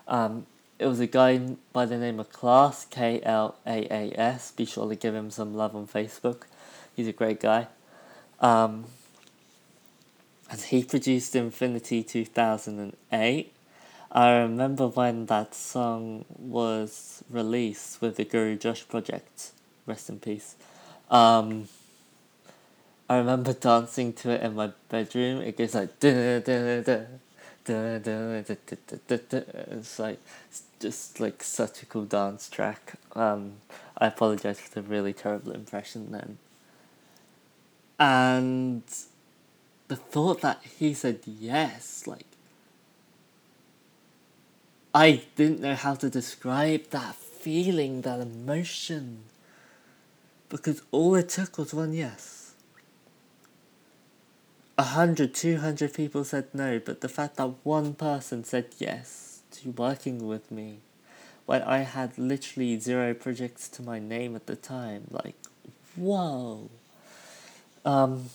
[0.07, 0.47] Um,
[0.79, 1.39] it was a guy
[1.73, 4.51] by the name of Klaas, K L A A S.
[4.51, 6.43] Be sure to give him some love on Facebook.
[6.95, 7.69] He's a great guy.
[8.41, 8.87] Um,
[10.55, 13.53] and he produced Infinity 2008.
[14.13, 19.51] I remember when that song was released with the Guru Josh project.
[19.85, 20.55] Rest in peace.
[21.11, 21.67] Um,
[23.11, 25.43] I remember dancing to it in my bedroom.
[25.43, 26.83] It goes like da da da
[27.65, 29.41] da da da da da da.
[29.73, 32.93] It's like it's just like such a cool dance track.
[33.17, 33.55] Um,
[33.99, 36.39] I apologize for the really terrible impression then.
[37.99, 38.85] And
[39.95, 42.27] the thought that he said yes, like
[44.93, 49.25] I didn't know how to describe that feeling, that emotion.
[50.49, 52.55] Because all it took was one yes.
[54.77, 59.43] A hundred, two hundred people said no, but the fact that one person said yes
[59.53, 60.79] to working with me
[61.47, 65.37] when I had literally zero projects to my name at the time, like,
[65.95, 66.69] whoa.
[67.85, 68.31] Um,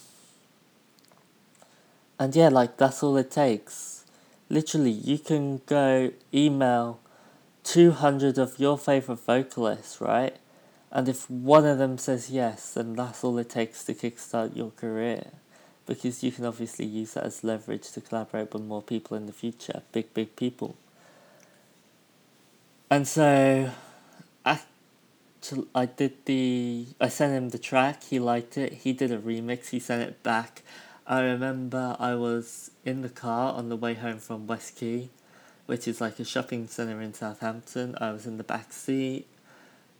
[2.19, 4.03] and yeah, like, that's all it takes.
[4.49, 6.99] Literally, you can go email
[7.63, 10.35] 200 of your favorite vocalists, right?
[10.91, 14.71] And if one of them says yes, then that's all it takes to kickstart your
[14.71, 15.27] career.
[15.85, 19.31] Because you can obviously use that as leverage to collaborate with more people in the
[19.31, 19.81] future.
[19.91, 20.75] Big, big people.
[22.91, 23.71] And so,
[24.45, 24.59] I,
[25.73, 28.03] I did the I sent him the track.
[28.03, 28.73] He liked it.
[28.73, 29.69] He did a remix.
[29.69, 30.63] He sent it back.
[31.11, 35.09] I remember I was in the car on the way home from WestQuay,
[35.65, 37.95] which is like a shopping center in Southampton.
[37.99, 39.25] I was in the back seat,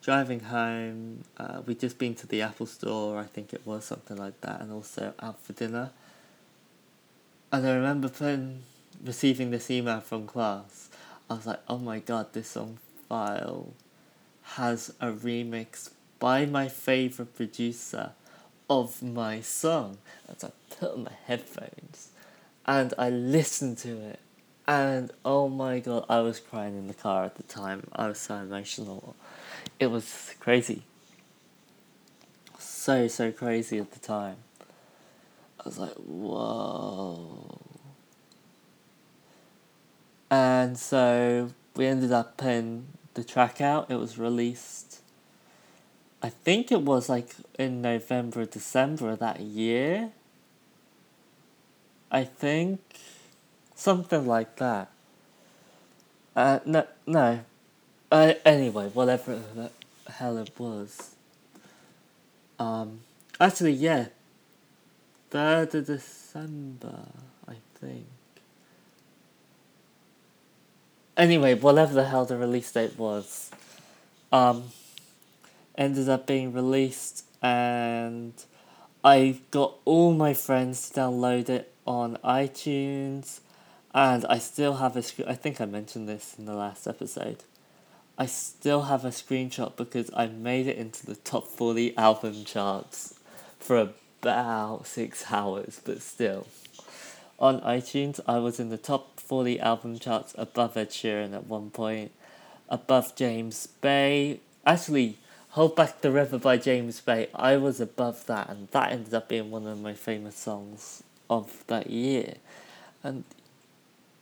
[0.04, 1.24] driving home.
[1.36, 4.62] Uh, we'd just been to the Apple store, I think it was something like that,
[4.62, 5.90] and also out for dinner.
[7.52, 8.62] And I remember putting,
[9.04, 10.90] receiving this email from Klaas.
[11.28, 13.74] I was like, oh my god, this song file
[14.44, 18.12] has a remix by my favorite producer
[18.70, 19.98] of my song.
[20.38, 22.10] So I put on my headphones
[22.66, 24.20] and I listened to it.
[24.68, 27.88] And oh my god, I was crying in the car at the time.
[27.94, 29.16] I was so emotional.
[29.80, 30.84] It was crazy.
[32.60, 34.38] So, so crazy at the time.
[35.60, 37.60] I was like, whoa.
[40.32, 43.90] And so we ended up putting the track out.
[43.90, 44.89] It was released,
[46.22, 50.12] I think it was like in November, December that year.
[52.12, 52.82] I think
[53.76, 54.90] something like that.
[56.36, 57.40] Uh, no, no.
[58.12, 59.72] Uh, anyway, whatever the
[60.12, 61.16] hell it was.
[62.58, 63.00] Um,
[63.40, 64.08] actually, yeah.
[65.32, 67.00] 3rd of December,
[67.48, 68.08] I think.
[71.16, 73.52] Anyway, whatever the hell the release date was,
[74.32, 74.64] um,
[75.80, 78.34] ended up being released, and
[79.04, 83.40] I got all my friends to download it on iTunes,
[83.94, 85.30] and I still have a screen.
[85.30, 87.44] I think I mentioned this in the last episode.
[88.18, 93.18] I still have a screenshot because I made it into the top 40 album charts
[93.58, 96.46] for about six hours, but still.
[97.40, 101.70] On iTunes, I was in the top 40 album charts above Ed Sheeran at one
[101.70, 102.12] point,
[102.68, 104.42] above James Bay.
[104.66, 105.19] Actually,
[105.54, 109.30] Hold Back the River by James Bay, I was above that, and that ended up
[109.30, 112.36] being one of my famous songs of that year.
[113.02, 113.24] And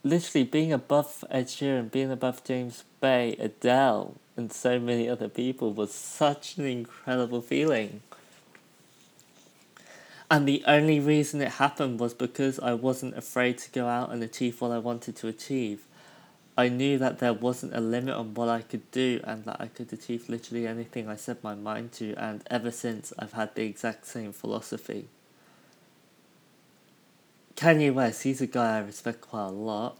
[0.05, 5.73] literally being above Ed Sheeran, being above James Bay, Adele, and so many other people
[5.73, 8.01] was such an incredible feeling.
[10.31, 14.23] And the only reason it happened was because I wasn't afraid to go out and
[14.23, 15.83] achieve what I wanted to achieve.
[16.57, 19.67] I knew that there wasn't a limit on what I could do and that I
[19.67, 23.63] could achieve literally anything I set my mind to, and ever since I've had the
[23.63, 25.07] exact same philosophy.
[27.55, 29.97] Kanye West, he's a guy I respect quite a lot.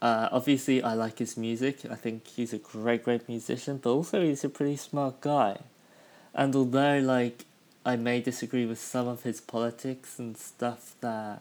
[0.00, 1.80] Uh, obviously, I like his music.
[1.90, 5.58] I think he's a great, great musician, but also he's a pretty smart guy.
[6.34, 7.44] And although, like,
[7.84, 11.40] I may disagree with some of his politics and stuff that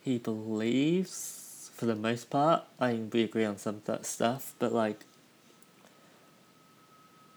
[0.00, 1.43] he believes,
[1.74, 5.00] for the most part, I we agree on some of that stuff, but like,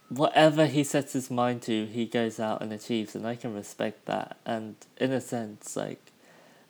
[0.10, 4.06] whatever he sets his mind to, he goes out and achieves, and I can respect
[4.06, 4.38] that.
[4.46, 6.12] And in a sense, like,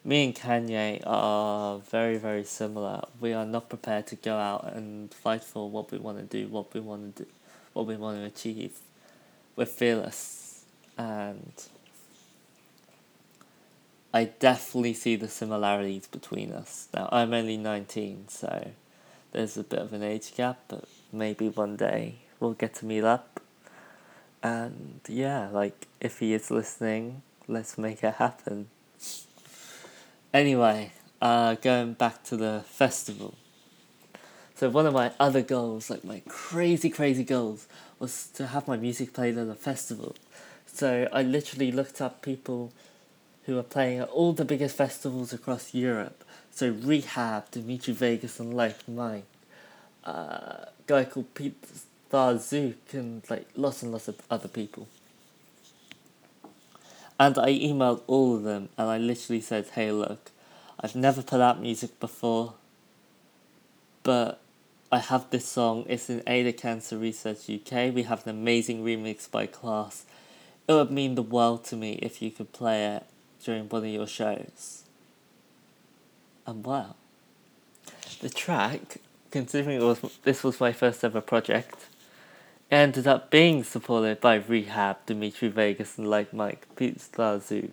[0.04, 3.04] me and Kanye are very, very similar.
[3.20, 6.48] We are not prepared to go out and fight for what we want to do,
[6.48, 7.30] what we want to do,
[7.74, 8.80] what we want to achieve.
[9.56, 10.64] We're fearless,
[10.98, 11.52] and
[14.18, 16.88] I definitely see the similarities between us.
[16.92, 18.72] Now, I'm only 19, so
[19.32, 23.04] there's a bit of an age gap, but maybe one day we'll get to meet
[23.04, 23.40] up.
[24.42, 28.70] And yeah, like, if he is listening, let's make it happen.
[30.34, 33.36] Anyway, uh, going back to the festival.
[34.56, 37.68] So one of my other goals, like my crazy, crazy goals,
[38.00, 40.16] was to have my music played at a festival.
[40.66, 42.74] So I literally looked up people
[43.48, 46.24] who are playing at all the biggest festivals across Europe.
[46.52, 49.24] So R3HAB, Dimitri Vegas, and Like Mike.
[50.04, 51.56] Uh, guy called Pete
[52.12, 54.90] Starzook, and like lots and lots of other people.
[57.18, 60.30] And I emailed all of them and I literally said, hey, look,
[60.80, 62.54] I've never put out music before,
[64.04, 64.40] but
[64.92, 65.86] I have this song.
[65.88, 67.94] It's in Ada Cancer Research UK.
[67.94, 70.04] We have an amazing remix by Klaas.
[70.68, 73.06] It would mean the world to me if you could play it
[73.44, 74.84] during one of your shows.
[76.46, 76.96] And wow.
[78.22, 78.98] The track,
[79.32, 81.88] considering was this was my first ever project,
[82.72, 87.72] ended up being supported by R3HAB, Dimitri Vegas, and Like Mike Pete Starzook.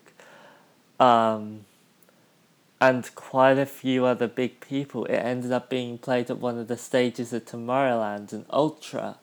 [1.00, 1.64] Um,
[2.80, 5.06] and quite a few other big people.
[5.06, 9.16] It ended up being played at one of the stages at Tomorrowland and Ultra.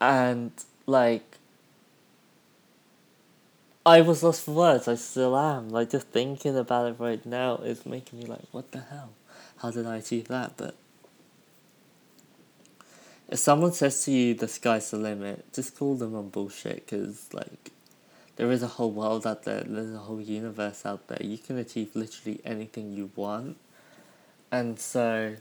[0.00, 0.52] And
[0.86, 1.38] like
[3.86, 5.70] I was lost for words, I still am.
[5.70, 9.10] Like just thinking about it right now is making me like, what the hell?
[9.58, 10.58] How did I achieve that?
[10.58, 10.74] But
[13.28, 17.32] If someone says to you the sky's the limit, just call them on bullshit because,
[17.32, 17.72] like,
[18.36, 21.18] there is a whole world out there, there's a whole universe out there.
[21.20, 23.56] You can achieve literally anything you want.
[24.52, 25.36] And so,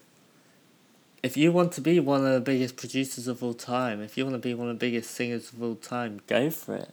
[1.21, 4.25] if you want to be one of the biggest producers of all time, if you
[4.25, 6.89] want to be one of the biggest singers of all time, go for it.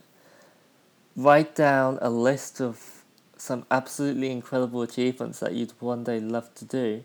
[1.14, 3.02] Write down a list of
[3.36, 7.02] some absolutely incredible achievements that you'd one day love to do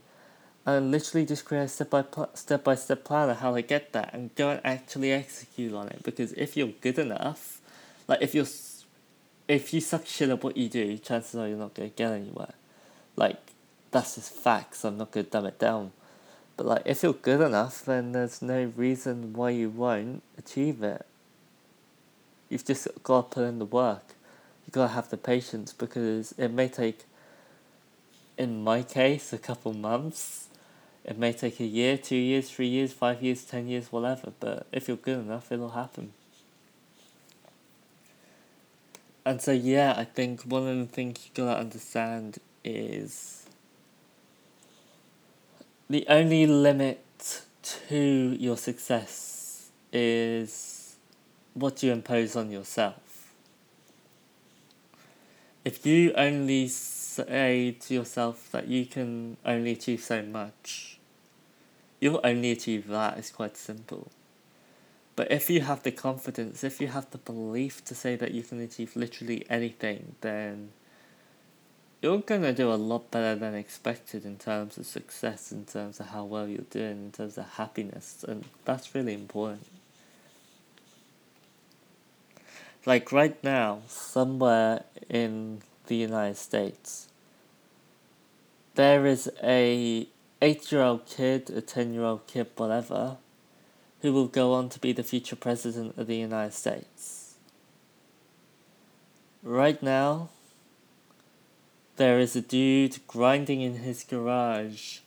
[0.67, 3.61] and literally just create a step by pl- step by step plan of how to
[3.61, 6.03] get that and go and actually execute on it.
[6.03, 7.59] Because if you're good enough
[8.07, 8.45] like if you're
[9.47, 12.11] if you suck shit at what you do chances are you're not going to get
[12.11, 12.53] anywhere.
[13.15, 13.37] Like
[13.89, 14.85] that's just facts.
[14.85, 15.91] I'm not going to dumb it down.
[16.55, 21.06] But like if you're good enough then there's no reason why you won't achieve it
[22.49, 24.03] you've just got to put in the work
[24.65, 27.05] You've got to have the patience because it may take
[28.37, 30.47] in my case a couple months
[31.07, 34.67] it may take a year, two years, three years, five years, ten years, whatever, but
[34.73, 36.11] if you're good enough, it'll happen.
[39.25, 43.45] And so, yeah, I think one of the things you gotta understand is
[45.89, 47.41] the only limit
[47.87, 50.76] to your success is
[51.57, 53.33] what you impose on yourself.
[55.65, 60.99] If you only say to yourself that you can only achieve so much,
[61.99, 63.17] you'll only achieve that.
[63.17, 64.11] It's quite simple.
[65.15, 68.43] But if you have the confidence, if you have the belief to say that you
[68.43, 70.69] can achieve literally anything, then
[72.03, 76.09] you're gonna do a lot better than expected in terms of success, in terms of
[76.09, 79.76] how well you're doing, in terms of happiness, and that's really important.
[82.87, 87.09] Like right now, somewhere in the United States,
[88.75, 90.07] there is a
[90.41, 93.17] eight year old kid, a ten year old kid, whatever,
[94.01, 97.35] who will go on to be the future president of the United States.
[99.43, 100.29] Right now,
[101.97, 104.99] there is a dude grinding in his garage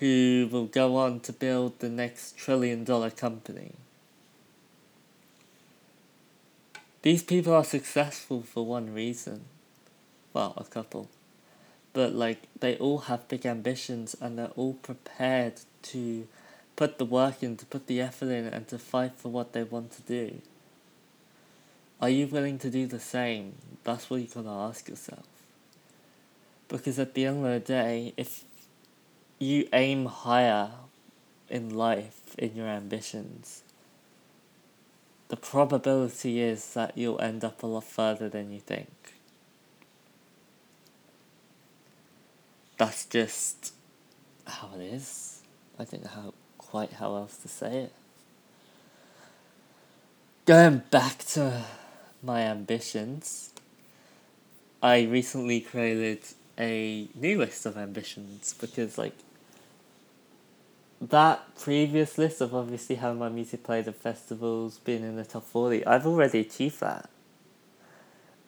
[0.00, 3.74] who will go on to build the next trillion dollar company.
[7.02, 9.44] These people are successful for one reason.
[10.32, 11.08] Well, a couple.
[11.92, 16.28] But, like, they all have big ambitions and they're all prepared to
[16.76, 19.64] put the work in, to put the effort in, and to fight for what they
[19.64, 20.40] want to do.
[22.00, 23.54] Are you willing to do the same?
[23.84, 25.26] That's what you gotta ask yourself.
[26.68, 28.44] Because at the end of the day, if
[29.38, 30.70] you aim higher
[31.50, 33.62] in life, in your ambitions,
[35.32, 39.14] the probability is that you'll end up a lot further than you think.
[42.76, 43.72] That's just
[44.46, 45.40] how it is.
[45.78, 47.92] I don't know how quite how else to say it.
[50.44, 51.64] Going back to
[52.22, 53.54] my ambitions,
[54.82, 56.24] I recently created
[56.58, 59.14] a new list of ambitions because like
[61.02, 65.44] that previous list of obviously having my music played at festivals, being in the top
[65.44, 67.10] forty, I've already achieved that.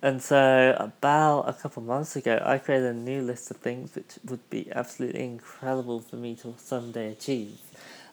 [0.00, 4.18] And so about a couple months ago I created a new list of things which
[4.24, 7.58] would be absolutely incredible for me to someday achieve.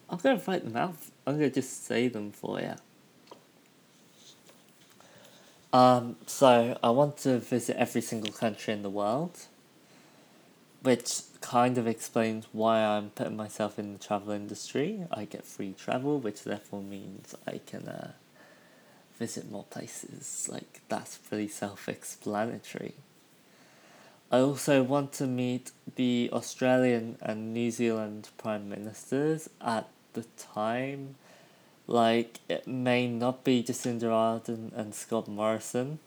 [0.09, 0.95] I'm gonna write them out.
[1.27, 2.75] I'm gonna just say them for you.
[5.73, 9.37] Um, so I want to visit every single country in the world,
[10.81, 15.05] which kind of explains why I'm putting myself in the travel industry.
[15.11, 18.11] I get free travel, which therefore means I can uh,
[19.17, 20.49] visit more places.
[20.51, 22.95] Like that's pretty self-explanatory.
[24.31, 31.15] I also want to meet the Australian and New Zealand prime ministers at the time
[31.85, 35.99] like it may not be Jacinda Ardern and Scott Morrison.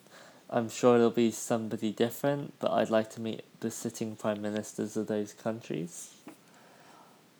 [0.51, 4.97] I'm sure it'll be somebody different, but I'd like to meet the sitting prime ministers
[4.97, 6.14] of those countries.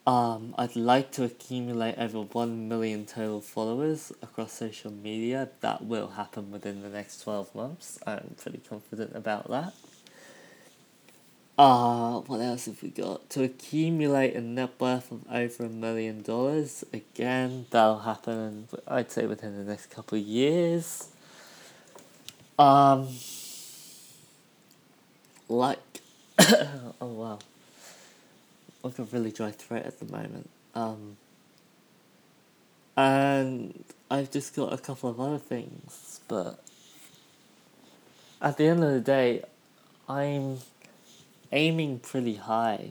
[0.07, 5.49] Um, I'd like to accumulate over 1 million total followers across social media.
[5.61, 7.99] That will happen within the next 12 months.
[8.07, 9.73] I'm pretty confident about that.
[11.57, 13.31] Uh, what else have we got?
[13.31, 16.85] To accumulate a net worth of over a million dollars.
[16.93, 21.09] Again, that'll happen, I'd say, within the next couple of years.
[22.59, 23.09] Um,
[25.49, 25.79] like,
[26.39, 27.39] oh wow.
[28.85, 30.51] I've got really dry throat at the moment.
[30.75, 31.17] Um,
[32.97, 36.61] and I've just got a couple of other things, but
[38.41, 39.43] at the end of the day,
[40.09, 40.59] I'm
[41.51, 42.91] aiming pretty high.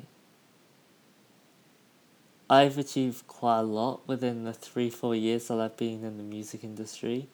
[2.50, 6.24] I've achieved quite a lot within the three, four years that I've been in the
[6.24, 7.28] music industry,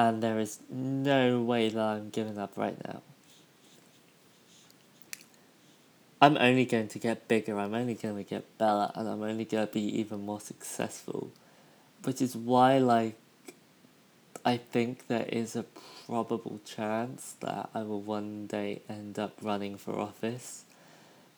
[0.00, 3.02] and there is no way that I'm giving up right now.
[6.22, 9.44] I'm only going to get bigger, I'm only going to get better, and I'm only
[9.44, 11.30] going to be even more successful.
[12.04, 13.16] Which is why, like,
[14.42, 15.66] I think there is a
[16.06, 20.64] probable chance that I will one day end up running for office.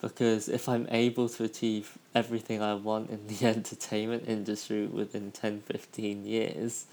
[0.00, 5.62] Because if I'm able to achieve everything I want in the entertainment industry within 10
[5.62, 6.86] 15 years,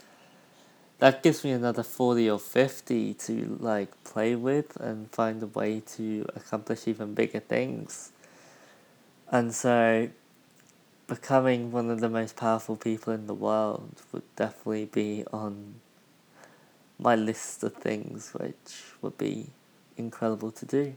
[1.00, 5.82] that gives me another 40 or 50 to like play with and find a way
[5.96, 8.12] to accomplish even bigger things.
[9.32, 10.10] And so
[11.08, 15.76] becoming one of the most powerful people in the world would definitely be on
[17.00, 19.48] my list of things which would be
[19.96, 20.96] incredible to do.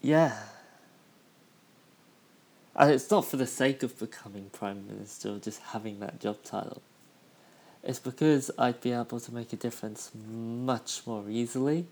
[0.00, 0.36] Yeah.
[2.74, 6.42] And it's not for the sake of becoming Prime Minister or just having that job
[6.44, 6.82] title.
[7.82, 11.86] It's because I'd be able to make a difference much more easily.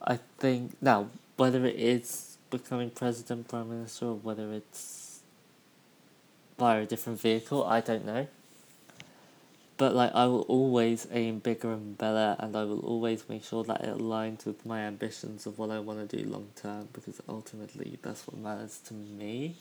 [0.00, 5.20] I think, now, whether it is becoming President, Prime Minister, or whether it's
[6.58, 8.26] via a different vehicle, I don't know.
[9.76, 13.62] But like I will always aim bigger and better and I will always make sure
[13.64, 17.20] that it aligns with my ambitions of what I want to do long term because
[17.28, 19.56] ultimately that's what matters to me.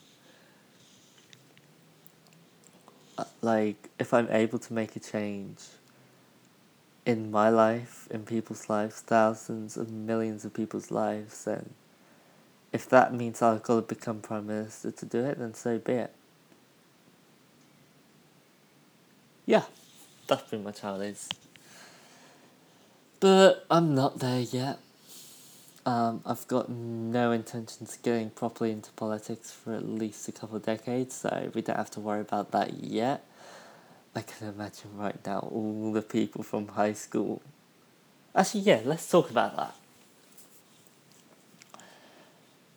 [3.18, 5.60] Uh, like if I'm able to make a change
[7.06, 11.70] in my life, in people's lives, thousands of millions of people's lives, then
[12.74, 15.94] if that means I've got to become Prime Minister to do it, then so be
[15.94, 16.14] it.
[19.46, 19.64] Yeah
[20.28, 21.30] that's pretty much how it is.
[23.20, 24.80] But I'm not there yet.
[25.86, 30.58] Um, I've got no intentions of getting properly into politics for at least a couple
[30.58, 33.24] of decades, so we don't have to worry about that yet.
[34.16, 37.42] I can imagine right now all the people from high school.
[38.34, 39.76] Actually, yeah, let's talk about that.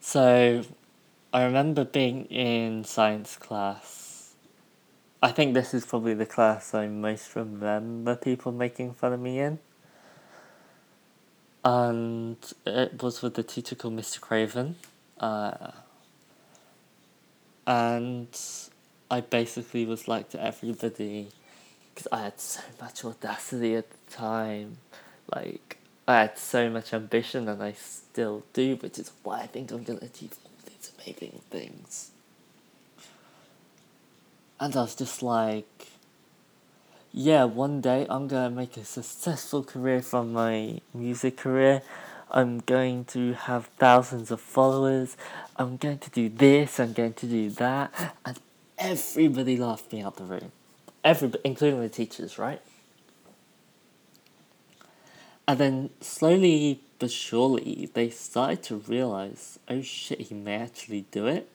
[0.01, 0.63] So,
[1.31, 4.09] I remember being in science class
[5.21, 9.39] I think this is probably the class I most remember people making fun of me
[9.39, 9.59] in.
[11.65, 14.21] And it was with the teacher called Mr.
[14.21, 14.77] Craven.
[15.19, 15.71] Uh,
[17.67, 18.29] and
[19.11, 21.29] I basically was like to everybody,
[21.93, 24.77] because I had so much audacity at the time.
[25.33, 29.71] Like, I had so much ambition, and I still do, which is why I think
[29.71, 32.11] I'm going to achieve all these amazing things.
[34.59, 35.87] And I was just like,
[37.11, 41.81] yeah, one day I'm gonna make a successful career from my music career.
[42.29, 45.17] I'm going to have thousands of followers.
[45.55, 46.79] I'm going to do this.
[46.79, 48.15] I'm going to do that.
[48.23, 48.39] And
[48.79, 50.51] everybody laughed me out the room.
[51.03, 52.61] Everybody, including the teachers, right?
[55.47, 61.27] And then slowly but surely, they started to realize, oh shit, he may actually do
[61.27, 61.49] it.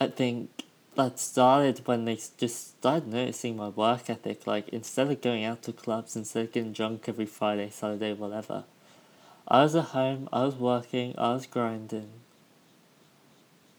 [0.00, 0.50] I think
[0.94, 4.46] that started when they just started noticing my work ethic.
[4.46, 8.64] Like, instead of going out to clubs, instead of getting drunk every Friday, Saturday, whatever,
[9.48, 12.10] I was at home, I was working, I was grinding.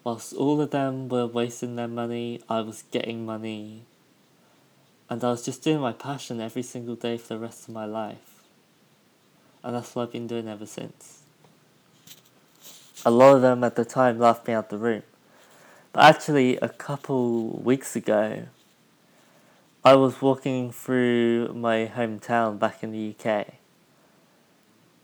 [0.06, 3.86] Whilst all of them were wasting their money, I was getting money.
[5.10, 7.86] And I was just doing my passion every single day for the rest of my
[7.86, 8.44] life.
[9.64, 11.24] And that's what I've been doing ever since.
[13.04, 15.02] A lot of them at the time laughed me out the room.
[15.92, 18.44] But actually, a couple weeks ago,
[19.84, 23.56] I was walking through my hometown back in the UK.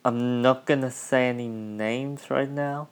[0.06, 2.90] I'm not gonna say any names right now,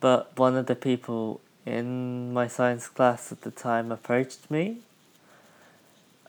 [0.00, 4.78] but one of the people in my science class at the time approached me.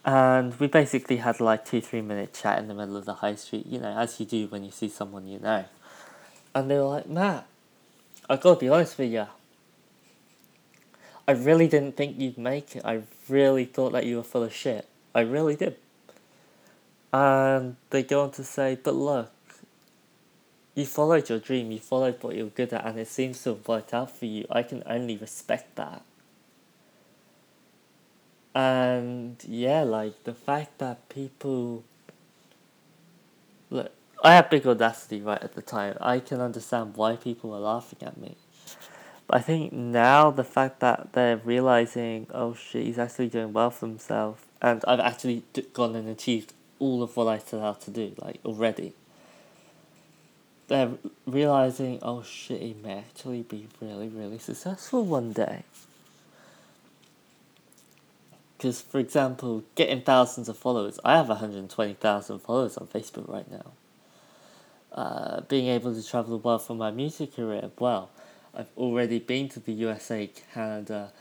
[0.04, 3.34] And we basically had like two, three minute chat in the middle of the high
[3.34, 5.64] street, you know, as you do when you see someone you know.
[6.54, 7.46] And they were like, Matt,
[8.28, 9.26] I gotta be honest with you,
[11.28, 12.84] I really didn't think you'd make it.
[12.84, 14.88] I really thought that you were full of shit.
[15.14, 15.76] I really did.
[17.12, 19.30] And they go on to say, but look,
[20.74, 23.66] you followed your dream, you followed what you're good at, and it seems to have
[23.66, 24.46] worked out for you.
[24.50, 26.02] I can only respect that.
[28.54, 31.84] And yeah, like the fact that people.
[33.70, 33.92] Look,
[34.22, 35.96] I had big audacity right at the time.
[36.00, 38.36] I can understand why people were laughing at me.
[39.26, 43.70] But I think now the fact that they're realizing, oh shit, he's actually doing well
[43.70, 47.90] for himself, and I've actually gone and achieved all of what I set out to
[47.90, 48.94] do, like already.
[50.70, 50.92] They're
[51.26, 55.64] realizing, oh shit, he may actually be really, really successful one day.
[58.56, 63.72] Because, for example, getting thousands of followers, I have 120,000 followers on Facebook right now.
[64.92, 68.10] Uh, being able to travel the world for my music career, well,
[68.54, 71.12] I've already been to the USA, Canada,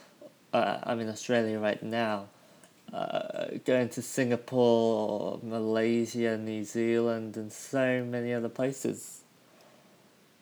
[0.54, 2.28] uh, I'm in Australia right now,
[2.93, 9.18] uh, going to Singapore, Malaysia, New Zealand, and so many other places.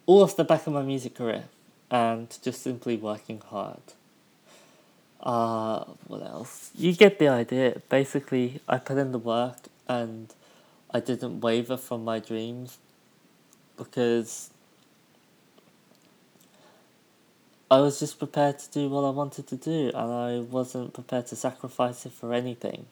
[0.08, 1.44] All off the back of my music career,
[1.92, 3.82] and just simply working hard.
[5.22, 6.72] Uh, what else?
[6.76, 7.82] You get the idea.
[7.90, 10.34] Basically, I put in the work and
[10.92, 12.78] I didn't waver from my dreams
[13.78, 14.50] because
[17.70, 21.28] I was just prepared to do what I wanted to do and I wasn't prepared
[21.28, 22.86] to sacrifice it for anything.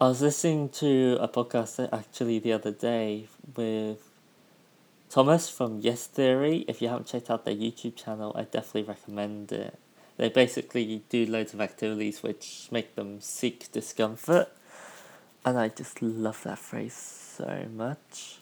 [0.00, 3.26] I was listening to a podcast actually the other day
[3.56, 4.13] with
[5.14, 6.64] Thomas from Yes Theory.
[6.66, 9.78] If you haven't checked out their YouTube channel, I definitely recommend it.
[10.16, 14.48] They basically do loads of activities which make them seek discomfort.
[15.44, 18.40] And I just love that phrase so much.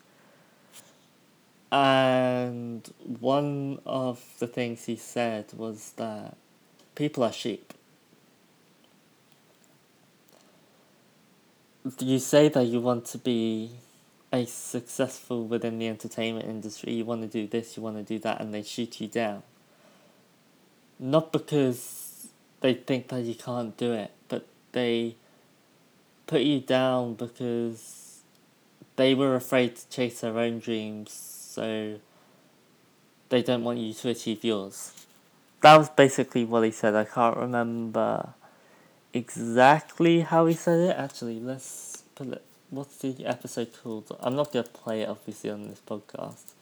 [1.70, 6.38] And one of the things he said was that
[6.94, 7.74] people are sheep.
[11.98, 13.72] You say that you want to be
[14.32, 18.18] a successful within the entertainment industry, you want to do this, you want to do
[18.20, 19.42] that, and they shoot you down.
[20.98, 22.28] Not because
[22.60, 25.16] they think that you can't do it, but they
[26.26, 28.22] put you down because
[28.96, 31.98] they were afraid to chase their own dreams, so
[33.28, 34.92] they don't want you to achieve yours.
[35.60, 36.94] That was basically what he said.
[36.94, 38.34] I can't remember
[39.12, 40.96] exactly how he said it.
[40.96, 42.44] Actually, let's put it.
[42.72, 44.16] What's the episode called?
[44.18, 46.54] I'm not gonna play it obviously on this podcast,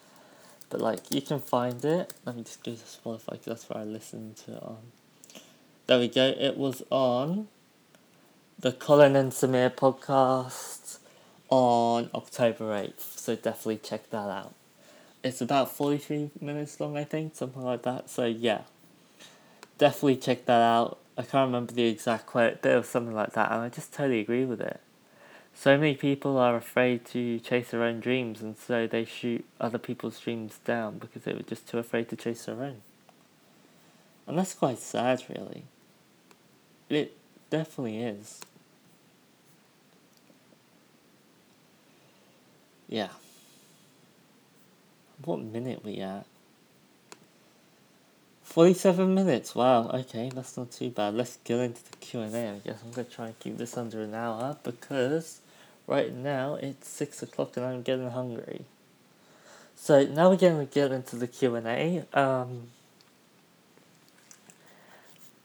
[0.69, 2.13] but like you can find it.
[2.27, 4.79] Let me just go to Spotify because that's where I listened to it on.
[5.87, 6.35] There we go.
[6.37, 7.47] It was on
[8.59, 10.99] the Colin and Samir podcast
[11.49, 13.17] on October 8th.
[13.17, 14.53] So definitely check that out.
[15.23, 18.11] It's about 43 minutes long, I think, something like that.
[18.11, 18.63] So yeah,
[19.79, 20.99] definitely check that out.
[21.17, 23.93] I can't remember the exact quote, but it was something like that, and I just
[23.93, 24.81] totally agree with it.
[25.61, 29.77] So many people are afraid to chase their own dreams, and so they shoot other
[29.77, 32.81] people's dreams down because they were just too afraid to chase their own.
[34.27, 35.65] And that's quite sad, really.
[36.89, 37.15] It
[37.51, 38.41] definitely is.
[42.89, 43.11] Yeah.
[45.23, 46.25] What minute we at?
[48.45, 49.55] 47 minutes.
[49.55, 51.13] Wow, okay, that's not too bad.
[51.13, 52.25] Let's get into the Q&A.
[52.25, 55.43] I guess I'm going to try and keep this under an hour because
[55.91, 58.65] right now it's 6 o'clock and I'm getting hungry.
[59.75, 62.05] So now we're going to get into the Q&A.
[62.15, 62.69] Um,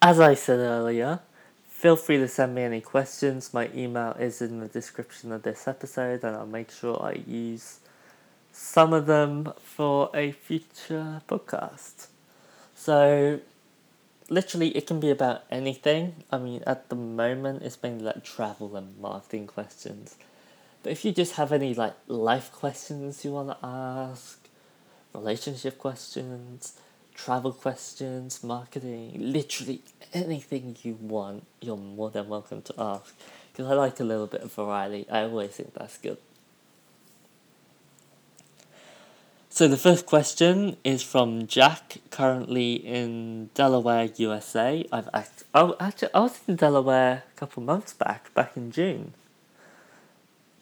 [0.02, 1.20] as I said earlier,
[1.68, 3.54] feel free to send me any questions.
[3.54, 7.80] My email is in the description of this episode and I'll make sure I use
[8.52, 12.08] some of them for a future podcast.
[12.76, 13.40] So,
[14.30, 16.24] literally, it can be about anything.
[16.32, 20.18] I mean, at the moment, it's mainly like travel and marketing questions.
[20.86, 24.38] But if you just have any like life questions you want to ask,
[25.16, 26.80] relationship questions,
[27.16, 29.82] travel questions, marketing, literally
[30.14, 33.16] anything you want, you're more than welcome to ask.
[33.52, 35.10] Because I like a little bit of variety.
[35.10, 36.20] I always think that's good.
[39.50, 44.86] So the first question is from Jack, currently in Delaware, USA.
[44.92, 49.16] I've act- oh, actually, I was in Delaware a couple months back, back in June.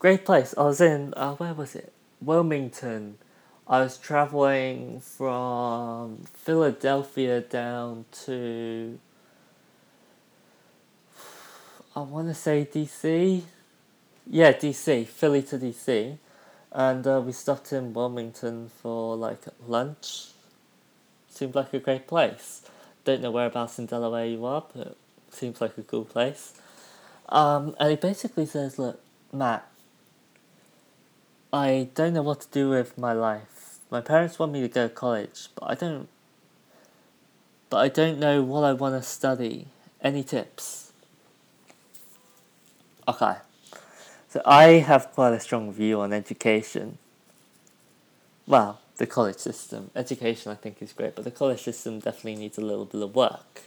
[0.04, 0.54] Great place.
[0.58, 1.94] I was in uh, where was it?
[2.20, 3.20] Wilmington.
[3.66, 9.00] I was traveling from Philadelphia down to
[11.96, 13.44] I want to say DC.
[14.30, 16.18] Yeah, DC, Philly to DC
[16.74, 20.32] and uh, we stopped in Wilmington for like lunch.
[21.30, 22.64] Seemed like a great place.
[23.06, 24.98] Don't know whereabouts in Delaware you are, but
[25.32, 26.52] seems like a cool place.
[27.30, 29.00] Um, and he basically says, "Look,
[29.32, 29.66] Matt,
[31.54, 33.78] I don't know what to do with my life.
[33.92, 36.10] My parents want me to go to college, but I don't.
[37.70, 39.68] But I don't know what I want to study.
[40.02, 40.92] Any tips?"
[43.08, 43.36] Okay.
[44.30, 46.98] So I have quite a strong view on education.
[48.48, 49.92] Well, the college system.
[49.96, 53.14] Education I think is great, but the college system definitely needs a little bit of
[53.14, 53.62] work.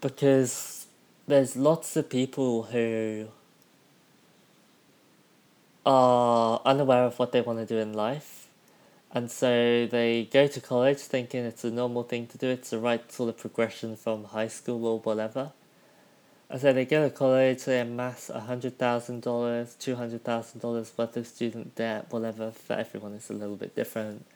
[0.00, 0.86] Because
[1.26, 3.28] there's lots of people who
[5.86, 8.48] are unaware of what they want to do in life.
[9.12, 12.78] And so they go to college thinking it's a normal thing to do, it's the
[12.78, 15.52] right sort of progression from high school or whatever.
[16.50, 22.50] And so they go to college, they amass $100,000, $200,000 worth of student debt, whatever,
[22.50, 24.26] for everyone is a little bit different.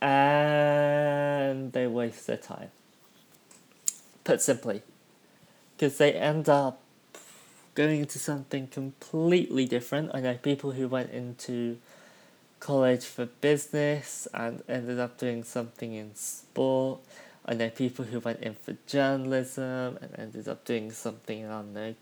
[0.00, 2.70] And they waste their time.
[4.22, 4.82] Put simply,
[5.76, 6.80] because they end up
[7.74, 10.10] going into something completely different.
[10.14, 11.78] I know people who went into
[12.60, 17.00] college for business and ended up doing something in sport.
[17.44, 21.74] I know people who went in for journalism and ended up doing something, I don't
[21.74, 21.94] know,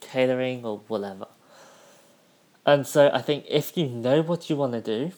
[0.00, 1.26] catering or whatever.
[2.66, 5.12] And so I think if you know what you want to do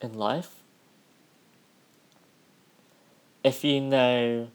[0.00, 0.54] in life,
[3.44, 4.48] if you know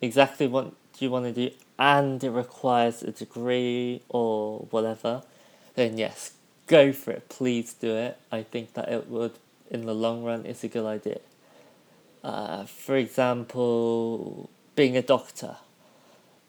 [0.00, 5.24] exactly what you want to do and it requires a degree or whatever,
[5.74, 6.30] then yes,
[6.68, 7.28] go for it.
[7.28, 8.16] Please do it.
[8.30, 9.32] I think that it would,
[9.68, 11.18] in the long run, is a good idea.
[12.22, 15.56] Uh, for example, being a doctor.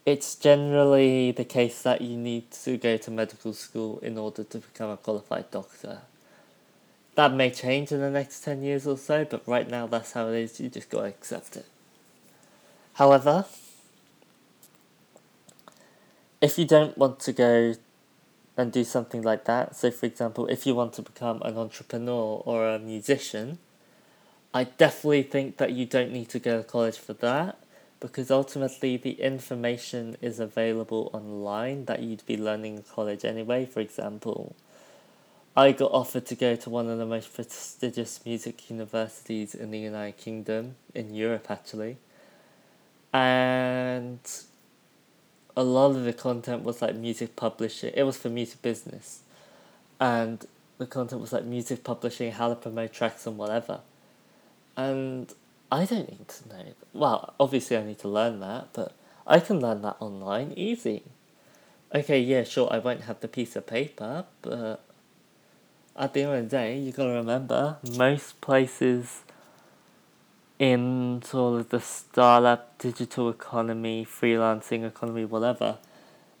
[0.06, 4.58] It's generally the case that you need to go to medical school in order to
[4.58, 6.02] become a qualified doctor.
[7.16, 10.28] That may change in the next 10 years or so, but right now that's how
[10.28, 10.60] it is.
[10.60, 11.66] You just gotta accept it.
[12.92, 13.46] However,
[16.44, 17.74] if you don't want to go
[18.56, 22.42] and do something like that, so for example, if you want to become an entrepreneur
[22.44, 23.58] or a musician,
[24.52, 27.58] I definitely think that you don't need to go to college for that
[27.98, 33.64] because ultimately the information is available online that you'd be learning in college anyway.
[33.64, 34.54] For example,
[35.56, 39.78] I got offered to go to one of the most prestigious music universities in the
[39.78, 41.96] United Kingdom, in Europe actually.
[43.14, 44.20] And
[45.56, 47.92] a lot of the content was like music publishing.
[47.94, 49.20] It was for music business.
[50.00, 50.44] And
[50.78, 53.80] the content was like music publishing, how to promote tracks and whatever.
[54.76, 55.32] And
[55.70, 56.64] I don't need to know.
[56.92, 58.92] Well, obviously I need to learn that, but
[59.26, 61.02] I can learn that online easy.
[61.94, 64.80] Okay, yeah, sure, I won't have the piece of paper, but
[65.96, 69.22] at the end of the day, you gotta remember most places
[70.58, 75.78] in sort of the startup digital economy, freelancing economy, whatever,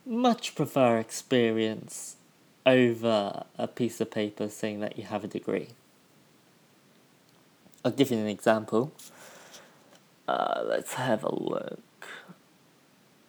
[0.06, 2.16] much prefer experience
[2.66, 5.68] over a piece of paper saying that you have a degree.
[7.84, 8.92] I'll give you an example.
[10.26, 11.80] Uh, let's have a look.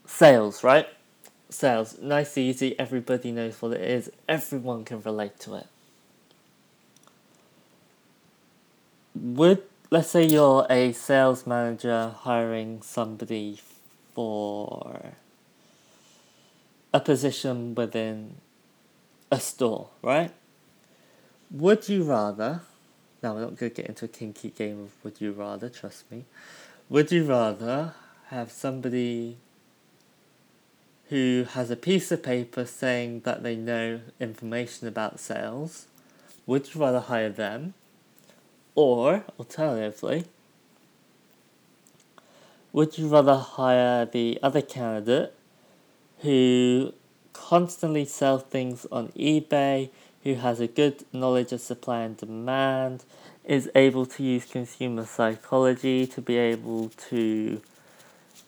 [0.06, 0.88] Sales, right?
[1.50, 5.68] Sales, nice, easy, everybody knows what it is, everyone can relate to it.
[9.14, 13.60] Would, let's say you're a sales manager hiring somebody
[14.14, 15.14] for
[16.94, 18.36] a position within
[19.32, 20.32] a store, right?
[21.52, 22.62] Would you rather,
[23.22, 26.10] now we're not going to get into a kinky game of would you rather, trust
[26.12, 26.26] me.
[26.90, 27.94] Would you rather
[28.30, 29.38] have somebody
[31.10, 35.86] who has a piece of paper saying that they know information about sales?
[36.48, 37.76] Would you rather hire them?
[38.76, 40.26] Or, alternatively,
[42.74, 45.34] would you rather hire the other candidate
[46.20, 46.94] who
[47.32, 49.90] constantly sells things on eBay,
[50.24, 53.06] who has a good knowledge of supply and demand,
[53.46, 57.62] is able to use consumer psychology to be able to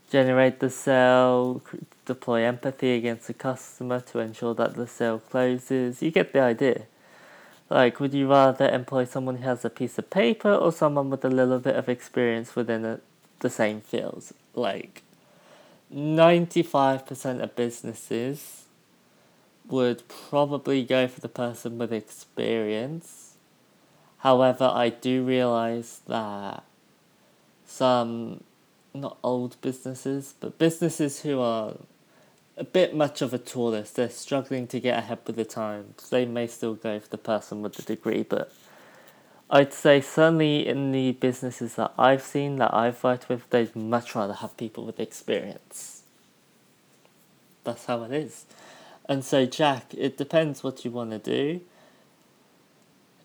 [0.10, 1.62] generate the sale,
[2.06, 6.02] deploy empathy against the customer to ensure that the sale closes.
[6.02, 6.84] You get the idea.
[7.70, 11.26] Like, would you rather employ someone who has a piece of paper or someone with
[11.26, 13.00] a little bit of experience within a,
[13.40, 14.34] the same fields?
[14.56, 15.04] Like,
[15.94, 18.66] 95% of businesses
[19.68, 23.34] would probably go for the person with experience.
[24.20, 26.64] However, I do realize that
[27.66, 28.44] some,
[28.94, 31.76] not old businesses, but businesses who are
[32.58, 36.10] a bit much of a tourist, they're struggling to get ahead with the times.
[36.10, 38.52] They may still go for the person with the degree, but
[39.50, 44.16] I'd say certainly in the businesses that I've seen, that I've worked with, they'd much
[44.16, 46.02] rather have people with experience.
[47.64, 48.46] That's how it is.
[49.08, 51.62] And so, Jack, it depends what you want to do.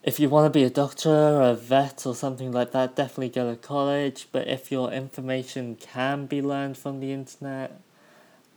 [0.03, 3.29] If you want to be a doctor or a vet or something like that, definitely
[3.29, 4.27] go to college.
[4.31, 7.81] But if your information can be learned from the internet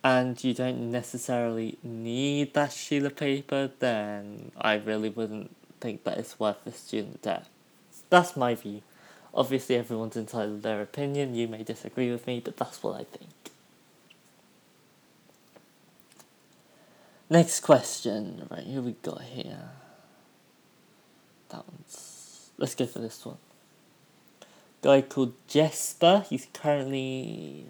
[0.07, 5.51] and you don't necessarily need that sheet of paper, then I really wouldn't
[5.81, 7.47] think that it's worth the student debt.
[8.09, 8.83] That's my view.
[9.35, 11.35] Obviously, everyone's entitled to their opinion.
[11.35, 13.33] You may disagree with me, but that's what I think.
[17.29, 18.47] Next question.
[18.49, 19.71] Right, here we got here.
[21.49, 22.51] that one's.
[22.59, 23.39] Let's go for this one.
[24.83, 26.25] Guy called Jesper.
[26.31, 27.67] He's currently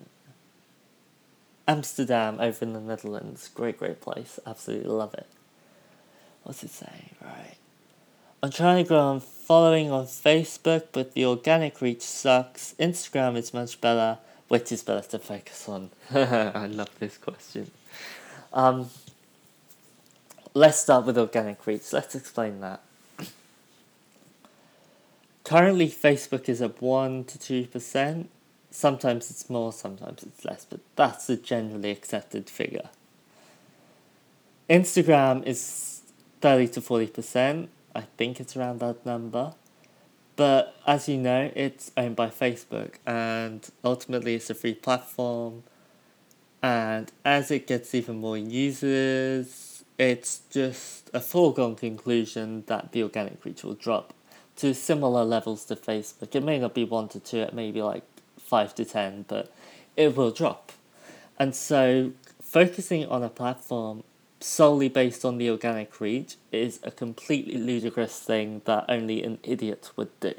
[1.68, 3.50] Amsterdam over in the Netherlands.
[3.54, 4.38] Great, great place.
[4.46, 5.26] Absolutely love it.
[6.44, 7.16] What's it saying?
[7.20, 7.56] Right.
[8.42, 12.74] I'm trying to grow on following on Facebook, but the organic reach sucks.
[12.78, 14.18] Instagram is much better.
[14.48, 15.90] Which is better to focus on?
[16.14, 17.68] I love this question.
[18.52, 18.90] Um,
[20.54, 21.92] let's start with organic reach.
[21.92, 22.80] Let's explain that.
[25.44, 28.26] Currently, Facebook is at 1 to 2%.
[28.70, 32.90] Sometimes it's more, sometimes it's less, but that's a generally accepted figure.
[34.68, 36.02] Instagram is
[36.40, 37.68] 30 to 40%.
[37.94, 39.54] I think it's around that number.
[40.36, 45.62] But as you know, it's owned by Facebook, and ultimately, it's a free platform.
[46.62, 53.42] And as it gets even more users, it's just a foregone conclusion that the organic
[53.46, 54.12] reach will drop
[54.56, 56.34] to similar levels to Facebook.
[56.34, 58.04] It may not be 1 to 2, it may be like
[58.47, 59.53] 5 to 10, but
[59.97, 60.72] it will drop.
[61.38, 64.05] And so, focusing on a platform
[64.40, 69.90] solely based on the organic reach is a completely ludicrous thing that only an idiot
[69.97, 70.34] would do.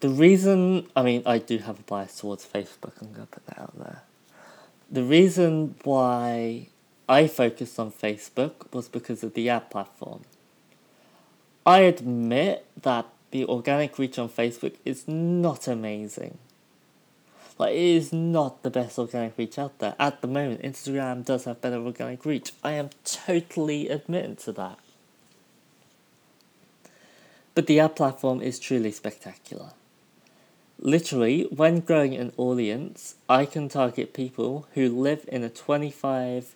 [0.00, 3.46] The reason, I mean, I do have a bias towards Facebook, I'm going to put
[3.46, 4.02] that out there.
[4.90, 6.68] The reason why
[7.08, 10.22] I focused on Facebook was because of the ad platform.
[11.66, 16.38] I admit that the organic reach on Facebook is not amazing.
[17.58, 19.96] Like, it is not the best organic reach out there.
[19.98, 22.52] At the moment, Instagram does have better organic reach.
[22.62, 24.78] I am totally admitting to that.
[27.54, 29.70] But the ad platform is truly spectacular.
[30.78, 36.54] Literally, when growing an audience, I can target people who live in a 25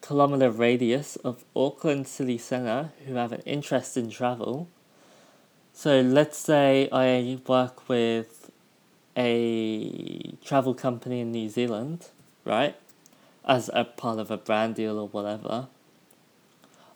[0.00, 4.68] kilometer radius of Auckland city centre who have an interest in travel.
[5.76, 8.50] So let's say I work with
[9.16, 12.06] a travel company in New Zealand,
[12.44, 12.76] right?
[13.44, 15.66] As a part of a brand deal or whatever.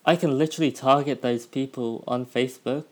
[0.06, 2.84] I can literally target those people on Facebook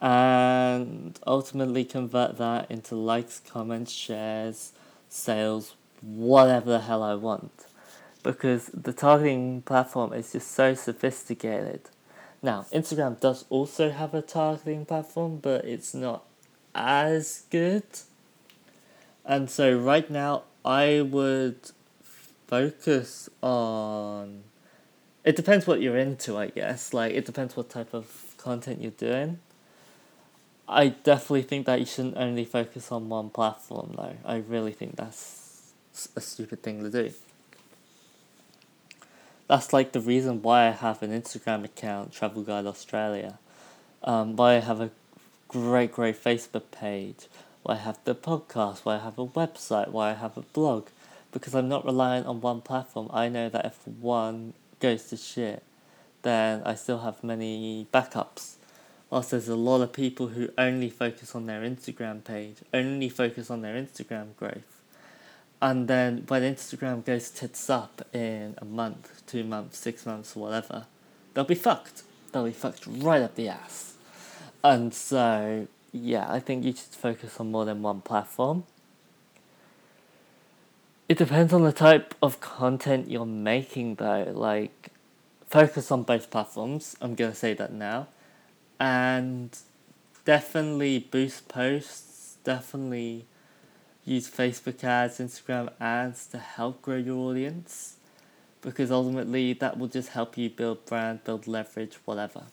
[0.00, 4.72] and ultimately convert that into likes, comments, shares,
[5.10, 7.66] sales, whatever the hell I want.
[8.22, 11.82] Because the targeting platform is just so sophisticated.
[12.42, 16.24] Now, Instagram does also have a targeting platform, but it's not
[16.74, 17.84] as good.
[19.24, 21.70] And so, right now, I would
[22.48, 24.42] focus on.
[25.24, 26.92] It depends what you're into, I guess.
[26.92, 29.38] Like, it depends what type of content you're doing.
[30.68, 34.16] I definitely think that you shouldn't only focus on one platform, though.
[34.24, 35.72] I really think that's
[36.16, 37.14] a stupid thing to do.
[39.52, 43.38] That's like the reason why I have an Instagram account, Travel Guide Australia.
[44.02, 44.88] Um, why I have a
[45.46, 47.26] great, great Facebook page.
[47.62, 48.78] Why I have the podcast.
[48.86, 49.88] Why I have a website.
[49.88, 50.86] Why I have a blog.
[51.32, 53.10] Because I'm not reliant on one platform.
[53.12, 55.62] I know that if one goes to shit,
[56.22, 58.54] then I still have many backups
[59.10, 63.50] whilst there's a lot of people who only focus on their Instagram page, only focus
[63.50, 64.71] on their Instagram growth.
[65.62, 70.86] And then when Instagram goes tits up in a month, two months, six months, whatever,
[71.32, 72.02] they'll be fucked.
[72.32, 73.94] They'll be fucked right up the ass.
[74.64, 78.64] And so, yeah, I think you should focus on more than one platform.
[81.08, 84.32] It depends on the type of content you're making, though.
[84.34, 84.88] Like,
[85.48, 86.96] focus on both platforms.
[87.00, 88.08] I'm gonna say that now
[88.82, 89.56] and
[90.24, 93.26] definitely boost posts, definitely
[94.04, 97.96] use Facebook ads, Instagram ads to help grow your audience
[98.60, 102.44] because ultimately that will just help you build brand, build leverage, whatever.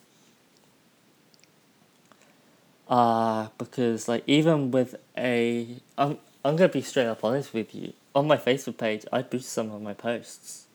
[2.87, 7.93] Uh, because like even with a I'm I'm gonna be straight up honest with you.
[8.15, 10.65] On my Facebook page I boost some of my posts.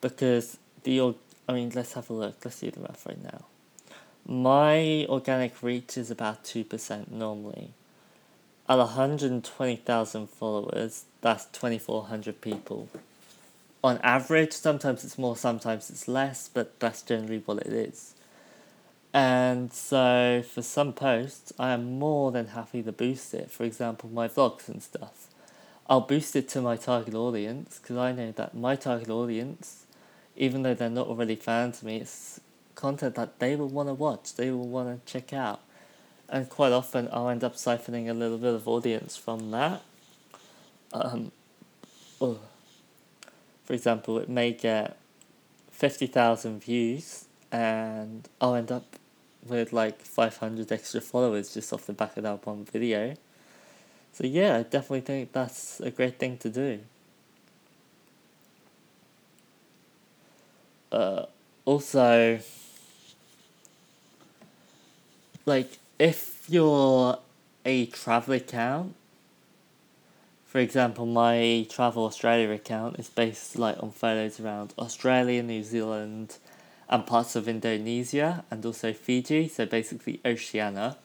[0.00, 1.14] Because the
[1.46, 3.44] I mean let's have a look, let's see the math right now.
[4.26, 7.72] My organic reach is about 2% normally.
[8.70, 12.88] At 120,000 followers, that's 2,400 people.
[13.82, 18.14] On average, sometimes it's more, sometimes it's less, but that's generally what it is.
[19.12, 23.50] And so for some posts, I am more than happy to boost it.
[23.50, 25.26] For example, my vlogs and stuff.
[25.88, 29.84] I'll boost it to my target audience because I know that my target audience,
[30.36, 32.38] even though they're not already fans of me, it's
[32.76, 35.60] content that they will want to watch, they will want to check out.
[36.30, 39.82] And quite often I'll end up siphoning a little bit of audience from that.
[40.92, 41.32] Um,
[42.20, 42.38] oh.
[43.64, 44.96] For example, it may get
[45.72, 48.84] 50,000 views and I'll end up
[49.46, 53.14] with like 500 extra followers just off the back of that one video.
[54.12, 56.80] So yeah, I definitely think that's a great thing to do.
[60.92, 61.26] Uh,
[61.64, 62.40] also,
[65.46, 67.18] like if you're
[67.66, 68.94] a travel account,
[70.46, 76.38] for example, my Travel Australia account is based like on photos around Australia, New Zealand,
[76.88, 79.46] and parts of Indonesia, and also Fiji.
[79.46, 80.96] So basically Oceania.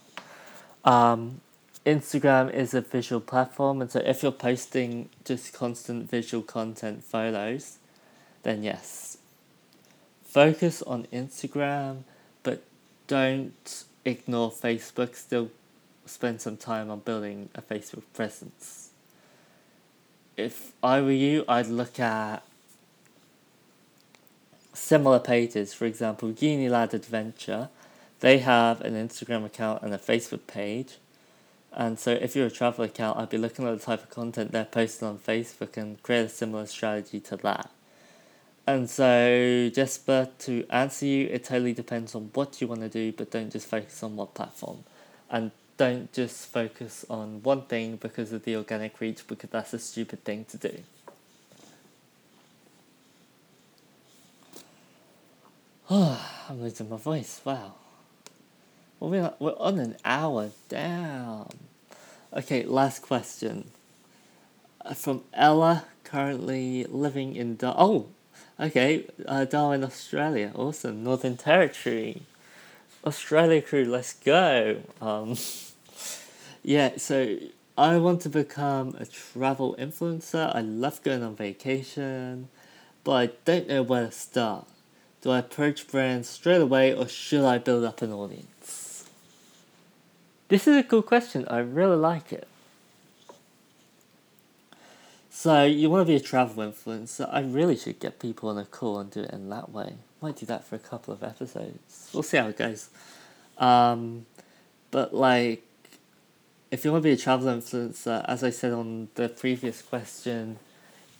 [0.86, 1.42] Um,
[1.86, 7.78] Instagram is a visual platform, and so if you're posting just constant visual content photos,
[8.44, 9.18] then yes,
[10.24, 12.04] focus on Instagram,
[12.42, 12.64] but
[13.08, 15.16] don't ignore Facebook.
[15.16, 15.50] Still
[16.06, 18.86] spend some time on building a Facebook presence
[20.38, 22.44] if I were you, I'd look at
[24.74, 25.74] similar pages.
[25.74, 27.70] For example, Unilad Adventure,
[28.20, 30.98] they have an Instagram account and a Facebook page.
[31.72, 34.52] And so, if you're a travel account, I'd be looking at the type of content
[34.52, 37.70] they're posting on Facebook and create a similar strategy to that.
[38.68, 43.12] And so, Jesper, to answer you, it totally depends on what you want to do,
[43.12, 44.84] but don't just focus on what platform.
[45.30, 49.80] And don't just focus on one thing because of the organic reach, because that's a
[49.80, 50.80] stupid thing to do.
[55.90, 57.42] Oh, I'm losing my voice.
[57.46, 57.74] Wow.
[59.00, 60.50] We're, we're on an hour.
[60.70, 61.50] Damn.
[62.34, 63.70] Okay, last question.
[64.84, 68.08] Uh, From Ella, currently living in Oh,
[68.60, 70.52] okay, uh, Darwin, Australia.
[70.56, 71.04] Awesome.
[71.04, 72.22] Northern Territory.
[73.06, 74.82] Australia crew, let's go.
[75.00, 75.36] Um,
[76.64, 77.38] yeah, so
[77.78, 80.56] I want to become a travel influencer.
[80.56, 82.50] I love going on vacation,
[83.04, 84.66] but I don't know where to start.
[85.22, 89.10] Do I approach brands straight away or should I build up an audience?
[90.48, 91.48] This is a cool question.
[91.48, 92.48] I really like it.
[95.38, 97.28] So, you want to be a travel influencer?
[97.30, 99.96] I really should get people on a call and do it in that way.
[100.22, 102.10] Might do that for a couple of episodes.
[102.14, 102.90] We'll see how it goes.
[103.58, 104.28] Um,
[104.92, 105.62] but, like,
[106.72, 110.58] if you want to be a travel influencer, as I said on the previous question,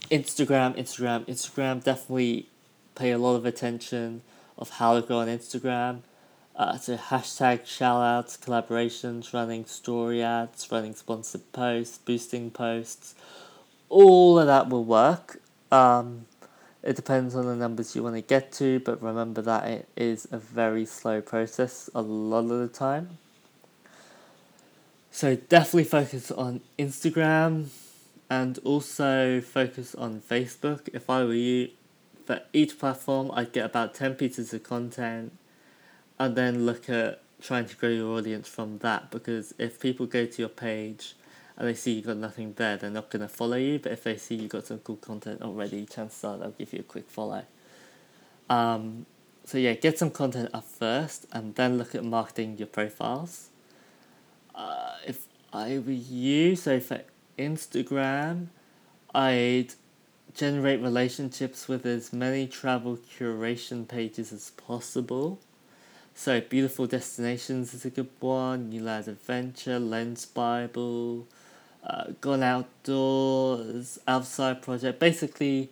[0.10, 2.48] Instagram, Instagram, Instagram, definitely
[2.96, 4.22] pay a lot of attention
[4.58, 6.00] of how to go on Instagram.
[6.56, 13.14] Uh, so hashtag shoutouts, collaborations, running story ads, running sponsored posts, boosting posts,
[13.90, 15.42] all of that will work.
[15.72, 16.26] Um,
[16.84, 20.28] it depends on the numbers you want to get to, but remember that it is
[20.32, 23.18] a very slow process a lot of the time.
[25.10, 27.70] So definitely focus on Instagram
[28.30, 30.90] and also focus on Facebook.
[30.94, 31.70] If I were you,
[32.26, 35.32] for each platform, I'd get about 10 pieces of content
[36.20, 40.26] and then look at trying to grow your audience from that because if people go
[40.26, 41.16] to your page
[41.58, 43.80] and they see you've got nothing there, they're not going to follow you.
[43.80, 46.80] But if they see you've got some cool content already, chances are they'll give you
[46.80, 47.44] a quick follow.
[48.50, 49.06] Um,
[49.46, 53.50] so yeah, get some content up first and then look at marketing your profiles.
[54.54, 57.02] Uh, if I were you, so for
[57.38, 58.48] Instagram,
[59.14, 59.74] I'd
[60.34, 65.40] generate relationships with as many travel curation pages as possible.
[66.14, 71.28] So, Beautiful Destinations is a good one, Unilad Adventure, Lens Bible,
[71.86, 75.00] uh, Gone Outdoors, Outside Project.
[75.00, 75.70] Basically,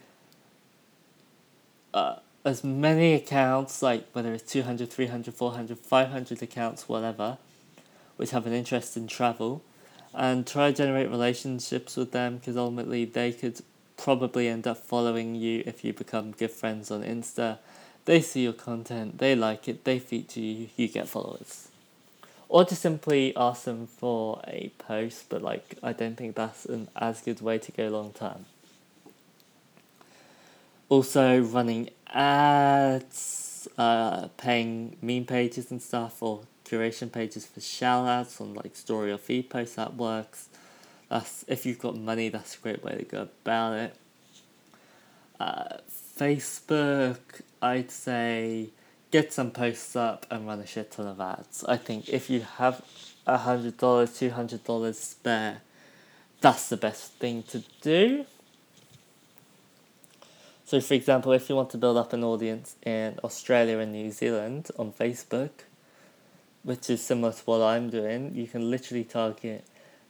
[1.94, 7.38] uh, as many accounts, like whether it's 200, 300, 400, 500 accounts, whatever,
[8.18, 9.64] which have an interest in travel,
[10.14, 13.62] and try to generate relationships with them because ultimately they could
[13.98, 17.58] probably end up following you if you become good friends on Insta.
[18.06, 21.70] They see your content, they like it, they feature you, you get followers.
[22.50, 26.88] Or just simply ask them for a post, but like I don't think that's an
[26.96, 28.46] as good way to go long term.
[30.90, 38.40] Also, running ads, uh, paying meme pages and stuff, or curation pages for shout outs
[38.40, 40.50] on like story or feed posts, that works.
[41.10, 43.96] That's if you've got money, that's a great way to go about it.
[45.40, 45.78] Uh,
[46.18, 48.70] Facebook, I'd say
[49.14, 51.64] get some posts up and run a shit ton of ads.
[51.66, 52.82] I think if you have
[53.28, 55.62] a hundred dollars, two hundred dollars spare,
[56.42, 58.26] that's the best thing to do.
[60.66, 64.10] So, for example, if you want to build up an audience in Australia and New
[64.10, 65.52] Zealand on Facebook,
[66.64, 69.64] which is similar to what I'm doing, you can literally target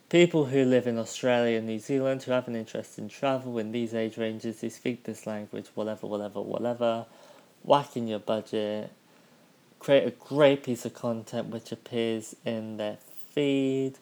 [0.08, 3.74] people who live in Australia and New Zealand who have an interest in travel in
[3.74, 7.06] these age ranges, who speak this language, whatever, whatever, whatever.
[7.64, 8.92] Whack in your budget,
[9.80, 12.98] create a great piece of content which appears in their
[13.32, 13.94] feed,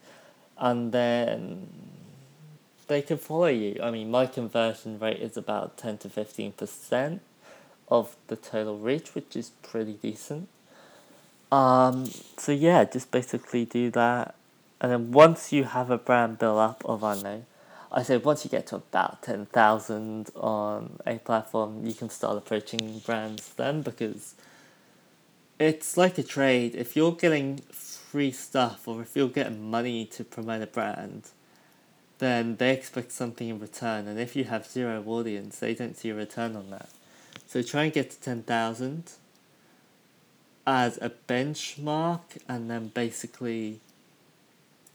[0.57, 1.67] and then
[2.87, 3.79] they can follow you.
[3.81, 7.19] I mean, my conversion rate is about 10 to 15%
[7.87, 10.47] of the total reach, which is pretty decent.
[11.51, 12.05] Um,
[12.37, 14.35] so yeah, just basically do that.
[14.79, 17.45] And then once you have a brand built up of, I know,
[17.93, 22.99] I say once you get to about 10,000 on a platform, you can start approaching
[22.99, 24.35] brands then because
[25.59, 26.73] it's like a trade.
[26.73, 31.29] If you're getting free stuff or if you're getting money to promote a brand,
[32.19, 34.07] then they expect something in return.
[34.07, 36.89] And if you have zero audience, they don't see a return on that.
[37.45, 39.11] So try and get to 10,000
[40.65, 43.81] as a benchmark and then basically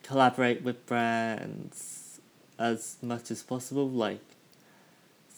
[0.03, 2.05] collaborate with brands
[2.59, 3.88] as much as possible.
[3.88, 4.20] Like,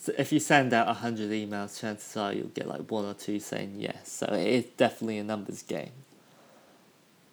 [0.00, 3.40] so if you send out 100 emails, chances are you'll get like one or two
[3.40, 4.10] saying yes.
[4.10, 5.92] So it is definitely a numbers game.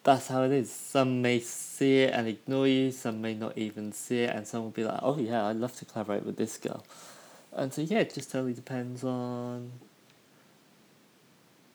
[0.04, 0.72] That's how it is.
[0.72, 4.62] Some may see it and ignore you, some may not even see it, and some
[4.64, 6.84] will be like, oh yeah, I'd love to collaborate with this girl.
[7.52, 9.72] And so, yeah, it just totally depends on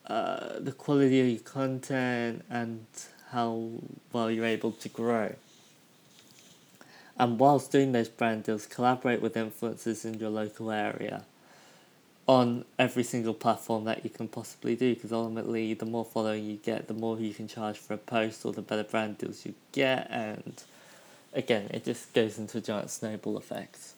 [0.07, 2.85] uh, the quality of your content and
[3.31, 3.69] how
[4.13, 5.33] well you're able to grow.
[7.21, 11.23] And whilst doing those brand deals, collaborate with influencers in your local area
[12.25, 16.55] on every single platform that you can possibly do because ultimately the more following you
[16.55, 19.53] get the more you can charge for a post or the better brand deals you
[19.71, 20.09] get.
[20.09, 20.63] And
[21.31, 23.93] again it just goes into a giant snowball effect.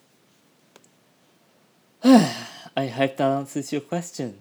[2.03, 4.39] I hope that answers your question.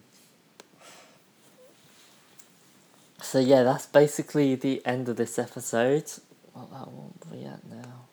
[3.20, 6.10] So yeah that's basically the end of this episode.
[6.52, 6.88] What, are
[7.30, 8.06] we at now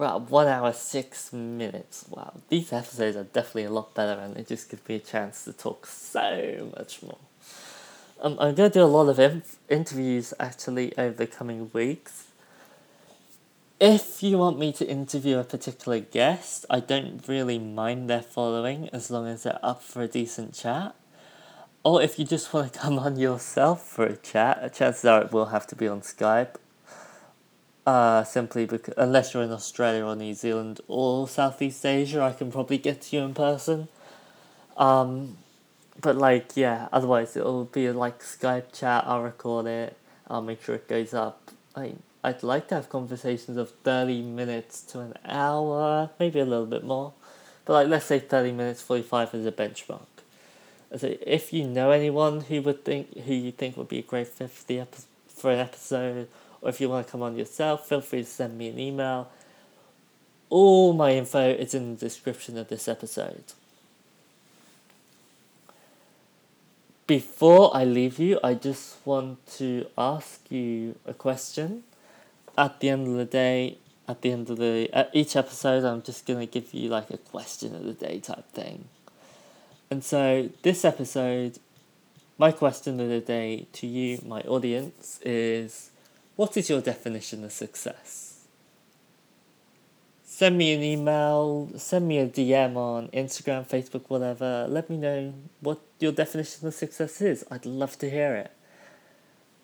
[0.00, 2.06] at one hour six minutes.
[2.08, 5.44] Wow, these episodes are definitely a lot better, and it just gives me a chance
[5.44, 7.18] to talk so much more.
[8.20, 12.28] Um, I'm going to do a lot of inf- interviews actually over the coming weeks.
[13.80, 18.88] If you want me to interview a particular guest, I don't really mind their following
[18.92, 20.94] as long as they're up for a decent chat.
[21.82, 25.32] Or if you just want to come on yourself for a chat, chances are it
[25.32, 26.56] will have to be on Skype
[27.86, 32.50] uh, simply because unless you're in Australia or New Zealand or Southeast Asia, I can
[32.50, 33.88] probably get to you in person.
[34.76, 35.36] Um,
[36.00, 39.04] but like yeah, otherwise it'll be like Skype chat.
[39.06, 39.96] I'll record it.
[40.28, 41.50] I'll make sure it goes up.
[41.76, 46.66] I I'd like to have conversations of thirty minutes to an hour, maybe a little
[46.66, 47.12] bit more,
[47.64, 50.06] but like let's say thirty minutes, forty five is a benchmark.
[50.96, 54.28] So if you know anyone who would think who you think would be a great
[54.28, 56.28] fit for the epi- for an episode
[56.64, 59.28] or if you want to come on yourself, feel free to send me an email.
[60.48, 63.44] All my info is in the description of this episode.
[67.06, 71.84] Before I leave you, I just want to ask you a question.
[72.56, 73.76] At the end of the day,
[74.08, 77.18] at the end of the at each episode, I'm just gonna give you like a
[77.18, 78.86] question of the day type thing.
[79.90, 81.58] And so this episode,
[82.38, 85.90] my question of the day to you, my audience, is
[86.36, 88.46] what is your definition of success?
[90.24, 94.66] Send me an email, send me a DM on Instagram, Facebook, whatever.
[94.68, 97.44] Let me know what your definition of success is.
[97.52, 98.50] I'd love to hear it.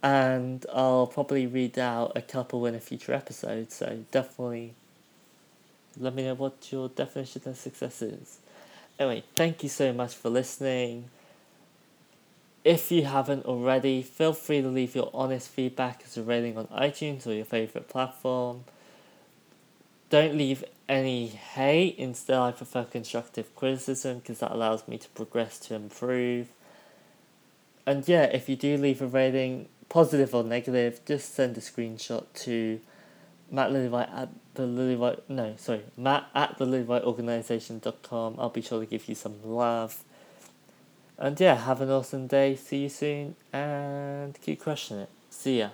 [0.00, 4.74] And I'll probably read out a couple in a future episode, so definitely
[5.98, 8.38] let me know what your definition of success is.
[8.98, 11.10] Anyway, thank you so much for listening.
[12.64, 16.66] If you haven't already, feel free to leave your honest feedback as a rating on
[16.66, 18.64] iTunes or your favorite platform.
[20.10, 25.58] Don't leave any hate, instead, I prefer constructive criticism because that allows me to progress
[25.60, 26.48] to improve.
[27.86, 32.24] And yeah, if you do leave a rating, positive or negative, just send a screenshot
[32.34, 32.80] to
[33.50, 38.34] Matt Lillywhite at the Lillywhite, no, sorry, Matt at the Lillywhiteorganisation.com.
[38.38, 40.04] I'll be sure to give you some love.
[41.20, 42.56] And yeah, have an awesome day.
[42.56, 45.10] See you soon and keep crushing it.
[45.28, 45.68] See ya.